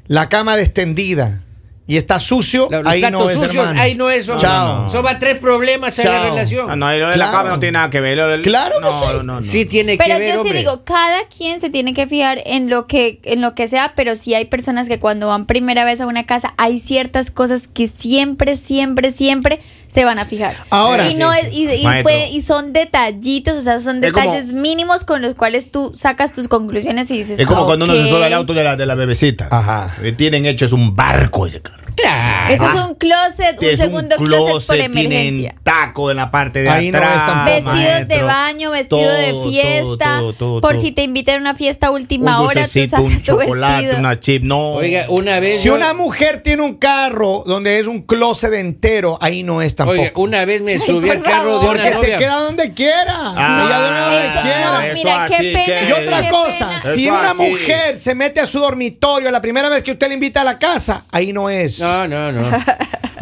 la 0.06 0.28
cama 0.28 0.56
destendida 0.56 1.42
y 1.88 1.96
está 1.96 2.20
sucio, 2.20 2.68
Los 2.70 2.86
ahí 2.86 3.00
no 3.10 3.28
es 3.28 3.32
sucios, 3.36 3.66
ahí 3.76 3.94
no 3.96 4.10
es. 4.10 4.28
hombre. 4.28 4.46
Chao. 4.46 4.86
Eso 4.86 5.02
va 5.02 5.12
a 5.12 5.18
traer 5.18 5.40
problemas 5.40 5.98
a 5.98 6.04
la 6.04 6.22
relación. 6.24 6.70
Ah, 6.70 6.76
no, 6.76 6.86
lo 6.92 7.08
de 7.08 7.16
la 7.16 7.24
Claro. 7.30 7.32
cama 7.38 7.50
no 7.50 7.58
tiene 7.58 7.72
nada 7.72 7.90
que 7.90 8.00
ver. 8.00 8.16
lo 8.18 8.28
del- 8.28 8.42
Claro 8.42 8.74
que 8.76 8.80
no, 8.82 8.92
sí. 8.92 9.06
no, 9.14 9.22
no. 9.24 9.42
Sí 9.42 9.64
tiene 9.64 9.96
Pero 9.96 10.14
que 10.16 10.20
ver, 10.20 10.28
yo 10.28 10.34
sí 10.42 10.48
hombre. 10.48 10.58
digo, 10.58 10.84
cada 10.84 11.24
quien 11.36 11.58
se 11.60 11.70
tiene 11.70 11.94
que 11.94 12.06
fijar 12.06 12.42
en 12.44 12.68
lo 12.70 12.86
que 12.86 13.18
en 13.24 13.40
lo 13.40 13.54
que 13.54 13.66
sea, 13.68 13.94
pero 13.96 14.14
sí 14.16 14.34
hay 14.34 14.44
personas 14.44 14.86
que 14.86 15.00
cuando 15.00 15.26
van 15.28 15.46
primera 15.46 15.84
vez 15.84 16.00
a 16.02 16.06
una 16.06 16.26
casa 16.26 16.52
hay 16.58 16.78
ciertas 16.78 17.30
cosas 17.30 17.68
que 17.72 17.88
siempre, 17.88 18.56
siempre, 18.56 19.10
siempre 19.10 19.60
se 19.88 20.04
van 20.04 20.18
a 20.18 20.24
fijar. 20.24 20.54
Ahora, 20.70 21.08
y 21.08 21.14
sí, 21.14 21.18
no 21.18 21.32
es 21.32 21.46
y, 21.52 21.66
puede- 22.02 22.28
y 22.30 22.40
son 22.42 22.72
detallitos, 22.72 23.56
o 23.56 23.62
sea, 23.62 23.80
son 23.80 24.00
como- 24.00 24.06
detalles 24.06 24.52
mínimos 24.52 25.04
con 25.04 25.22
los 25.22 25.34
cuales 25.34 25.70
tú 25.70 25.90
sacas 25.94 26.32
tus 26.32 26.46
conclusiones 26.46 27.10
y 27.10 27.18
dices, 27.18 27.40
Es 27.40 27.46
como 27.46 27.62
"Ah, 27.62 27.66
cuando 27.66 27.84
uno 27.86 27.94
se 27.94 28.02
ok". 28.02 28.08
sube 28.08 28.24
al 28.26 28.32
auto 28.34 28.54
de 28.54 28.64
la, 28.64 28.76
de 28.76 28.86
la 28.86 28.94
bebecita. 28.94 29.48
Ajá. 29.50 29.96
Eh, 30.02 30.12
Tienen 30.12 30.46
hecho, 30.46 30.64
es 30.66 30.72
un 30.72 30.94
barco 30.94 31.46
ese 31.46 31.60
carro. 31.60 31.87
Claro. 32.00 32.54
Eso 32.54 32.66
es 32.68 32.74
un 32.86 32.94
closet, 32.94 33.58
un 33.60 33.64
Es 33.68 33.78
segundo 33.78 34.16
closet, 34.16 34.66
por 34.66 34.76
emergencia. 34.76 35.50
Tienen 35.50 35.58
taco 35.62 36.10
en 36.10 36.16
la 36.16 36.30
parte 36.30 36.62
de 36.62 36.68
Ahí 36.70 36.88
atrás. 36.88 37.26
tampoco. 37.26 37.72
Vestidos 37.74 38.08
de 38.08 38.22
baño, 38.22 38.70
vestido 38.70 39.12
de 39.12 39.30
Todo, 39.30 39.48
fiesta, 39.50 40.18
todo, 40.18 40.32
todo, 40.32 40.60
por 40.60 40.72
todo. 40.72 40.80
si 40.80 40.92
te 40.92 41.02
invitan 41.02 41.36
a 41.36 41.40
una 41.40 41.54
fiesta 41.54 41.88
a 41.88 41.90
última 41.90 42.40
Un 42.40 42.46
hora, 42.46 42.62
tú 42.64 42.70
dulcecito, 42.78 43.02
un 43.02 43.16
tu 43.16 43.20
chocolate, 43.22 43.82
vestido. 43.82 43.98
una 43.98 44.20
chip. 44.20 44.42
No. 44.44 44.72
Oiga, 44.74 45.06
una 45.08 45.40
vez. 45.40 45.60
Si 45.60 45.68
yo- 45.68 45.74
una 45.74 45.92
mujer 45.94 46.42
tiene 46.42 46.62
un 46.62 46.74
carro 46.74 47.42
donde 47.46 47.78
es 47.78 47.86
un 47.86 48.02
closet 48.02 48.52
entero, 48.54 49.18
ahí 49.20 49.42
no 49.42 49.60
es 49.62 49.74
tampoco. 49.74 50.00
Oiga, 50.00 50.12
una 50.16 50.44
vez 50.44 50.62
me 50.62 50.78
subí 50.78 51.10
al 51.10 51.22
carro 51.22 51.58
de 51.60 51.66
una 51.66 51.66
Porque 51.68 51.88
se 51.90 51.94
novia. 51.94 52.18
queda 52.18 52.40
donde 52.42 52.74
quiera. 52.74 53.14
Ah, 53.36 54.04
donde 54.08 54.28
eso, 54.28 54.40
quiera. 54.42 54.72
no, 54.72 54.80
Eso 54.80 54.94
mira, 54.94 55.26
qué 55.28 55.34
así 55.34 55.44
pena. 55.52 55.64
que- 55.64 55.88
Y 55.88 55.92
otra 55.92 56.22
qué 56.22 56.28
cosa, 56.28 56.66
pena. 56.68 56.80
si 56.80 57.04
Eso 57.06 57.14
una 57.14 57.30
así. 57.30 57.36
mujer 57.36 57.98
se 57.98 58.14
mete 58.14 58.40
a 58.40 58.46
su 58.46 58.58
dormitorio 58.60 59.30
la 59.30 59.40
primera 59.42 59.68
vez 59.68 59.82
que 59.82 59.92
usted 59.92 60.08
le 60.08 60.14
invita 60.14 60.40
a 60.40 60.44
la 60.44 60.58
casa, 60.58 61.04
ahí 61.10 61.32
no 61.32 61.48
es. 61.50 61.80
No, 61.80 61.87
no, 62.08 62.32
no. 62.32 62.42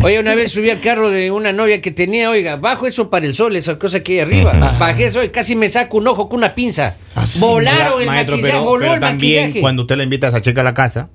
Oye, 0.03 0.21
una 0.21 0.35
vez 0.35 0.53
subí 0.53 0.71
al 0.71 0.81
carro 0.81 1.11
de 1.11 1.31
una 1.31 1.53
novia 1.53 1.81
que 1.81 1.91
tenía, 1.91 2.31
oiga, 2.31 2.57
bajo 2.57 2.87
eso 2.87 3.09
para 3.11 3.27
el 3.27 3.35
sol, 3.35 3.57
esa 3.57 3.79
cosa 3.79 4.01
que 4.03 4.13
hay 4.15 4.21
arriba. 4.21 4.53
Bajé 4.79 5.07
eso 5.07 5.23
y 5.25 5.29
casi 5.31 5.57
me 5.57 5.69
saco 5.69 5.99
un 5.99 6.07
ojo 6.09 6.29
con 6.29 6.39
una 6.39 6.55
pinza. 6.55 6.97
Así. 7.15 7.39
Volaron 7.41 8.01
el 8.01 8.07
Maestro, 8.07 8.37
maquillaje, 8.37 8.53
pero, 8.53 8.65
voló 8.65 8.81
pero 8.83 8.95
el 8.95 9.01
también 9.01 9.43
maquillaje. 9.45 9.61
cuando 9.61 9.83
usted 9.83 9.97
le 9.97 10.05
invita 10.05 10.27
a 10.27 10.31
esa 10.31 10.41
chica 10.43 10.61
a 10.61 10.65
la 10.65 10.75
casa 10.75 11.09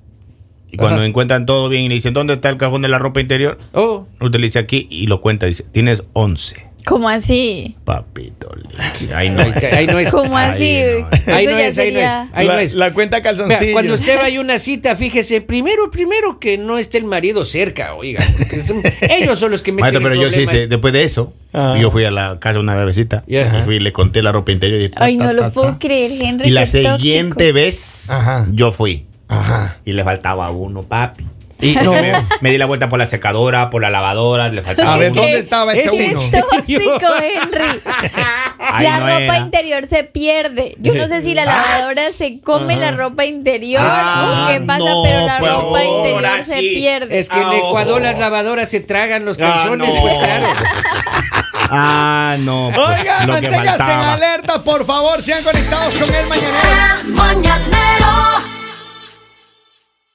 y 0.70 0.76
cuando 0.76 0.98
Ajá. 0.98 1.06
encuentran 1.06 1.46
todo 1.46 1.68
bien 1.68 1.82
y 1.84 1.88
le 1.88 1.94
dicen, 1.96 2.12
¿dónde 2.14 2.34
está 2.34 2.48
el 2.48 2.56
cajón 2.56 2.82
de 2.82 2.88
la 2.88 2.98
ropa 2.98 3.20
interior? 3.20 3.58
Oh, 3.72 4.06
Usted 4.20 4.40
le 4.40 4.46
dice 4.46 4.58
aquí 4.58 4.88
y 4.90 5.06
lo 5.06 5.20
cuenta, 5.20 5.46
dice, 5.46 5.64
tienes 5.70 6.02
11. 6.14 6.66
¿Cómo 6.86 7.08
así? 7.08 7.76
Papito, 7.84 8.50
liqui. 8.56 9.12
ahí 9.12 9.30
no. 9.30 9.40
ahí, 9.42 9.52
ahí 9.72 9.86
no 9.86 9.98
es. 9.98 10.10
¿Cómo 10.10 10.36
Ahí 10.36 10.50
así? 10.50 11.02
no. 11.26 11.34
Ahí 11.34 11.46
no 11.46 11.52
ya 11.52 11.66
es, 11.66 11.78
ahí 11.78 11.92
no 11.92 11.98
es. 12.00 12.06
Ahí 12.32 12.46
la, 12.46 12.54
no 12.54 12.58
es. 12.60 12.74
la 12.74 12.92
cuenta 12.92 13.22
calzoncillo. 13.22 13.72
cuando 13.72 13.94
usted 13.94 14.16
vaya 14.20 14.38
a 14.38 14.40
una 14.40 14.58
cita, 14.58 14.96
fíjese, 14.96 15.40
primero, 15.40 15.90
primero 15.90 16.38
que 16.40 16.58
no 16.58 16.78
esté 16.78 16.98
el 16.98 17.04
marido 17.04 17.44
cerca, 17.44 17.94
oiga. 17.94 18.24
porque 18.38 18.60
son- 18.60 18.82
ellos 19.00 19.38
son 19.38 19.50
los 19.52 19.62
que 19.62 19.72
meten 19.72 19.82
Maestro, 19.94 20.02
pero 20.02 20.14
yo 20.20 20.30
sí, 20.30 20.46
sé, 20.46 20.66
después 20.66 20.92
de 20.92 21.04
eso, 21.04 21.32
Ah. 21.54 21.76
yo 21.78 21.90
fui 21.90 22.02
a 22.04 22.10
la 22.10 22.38
casa 22.40 22.54
de 22.54 22.60
una 22.60 22.74
bebecita 22.74 23.24
Ya. 23.26 23.58
y 23.58 23.62
fui 23.62 23.76
y 23.76 23.80
le 23.80 23.92
conté 23.92 24.22
la 24.22 24.32
ropa 24.32 24.52
interior 24.52 24.80
y, 24.80 24.88
ta, 24.88 25.04
Ay, 25.04 25.18
ta, 25.18 25.24
no 25.24 25.28
ta, 25.28 25.32
lo 25.34 25.42
ta. 25.42 25.50
puedo 25.52 25.78
creer, 25.78 26.12
Henry. 26.22 26.48
Y 26.48 26.50
la 26.50 26.62
tóxico. 26.62 26.96
siguiente 26.96 27.52
vez, 27.52 28.08
Ajá. 28.10 28.46
yo 28.50 28.72
fui 28.72 29.04
Ajá. 29.28 29.76
y 29.84 29.92
le 29.92 30.02
faltaba 30.02 30.50
uno, 30.50 30.82
papi. 30.82 31.24
Y 31.62 31.74
me, 31.88 32.12
me 32.40 32.50
di 32.50 32.58
la 32.58 32.66
vuelta 32.66 32.88
por 32.88 32.98
la 32.98 33.06
secadora, 33.06 33.70
por 33.70 33.80
la 33.82 33.88
lavadora, 33.90 34.48
le 34.48 34.62
faltaba 34.62 34.94
A 34.94 34.98
ver, 34.98 35.12
uno. 35.12 35.22
¿dónde 35.22 35.38
estaba 35.38 35.72
ese 35.72 35.90
uno? 35.90 36.20
es- 36.20 36.30
tóxico, 36.30 36.90
Henry. 37.22 37.80
Ay, 38.58 38.84
la 38.84 38.98
no 39.00 39.06
ropa 39.06 39.18
era. 39.22 39.38
interior 39.38 39.86
se 39.88 40.04
pierde. 40.04 40.74
Yo 40.78 40.94
no 40.94 41.06
sé 41.08 41.22
si 41.22 41.34
la 41.34 41.44
lavadora 41.44 42.02
se 42.16 42.40
come 42.40 42.76
la 42.76 42.90
ropa 42.90 43.24
interior 43.24 43.82
Ah, 43.84 44.46
o 44.46 44.52
qué 44.52 44.60
pasa, 44.60 44.78
no, 44.80 45.02
pero 45.02 45.26
la 45.26 45.38
pues 45.38 45.52
ropa 45.52 45.84
interior 45.84 46.26
ahora 46.26 46.44
se 46.44 46.58
sí. 46.60 46.72
pierde. 46.74 47.18
Es 47.18 47.28
que 47.28 47.40
en 47.40 47.48
Ah, 47.48 47.56
Ecuador 47.56 48.02
las 48.02 48.18
lavadoras 48.18 48.68
se 48.68 48.80
tragan 48.80 49.24
los 49.24 49.38
Ah, 49.38 49.42
calzones, 49.42 49.88
no. 49.94 50.00
pues 50.00 50.14
claro. 50.16 50.46
Ah, 51.74 52.36
no. 52.38 52.70
pues, 52.74 52.98
Oiga, 52.98 53.24
lo 53.24 53.34
que 53.36 53.48
manténgase 53.48 53.92
en 53.92 53.98
alerta, 53.98 54.62
por 54.62 54.84
favor, 54.84 55.22
sean 55.22 55.42
conectados 55.42 55.94
con 55.96 56.14
el 56.14 56.26
mañanero. 56.26 56.58
El 57.06 57.08
mañanero 57.14 58.31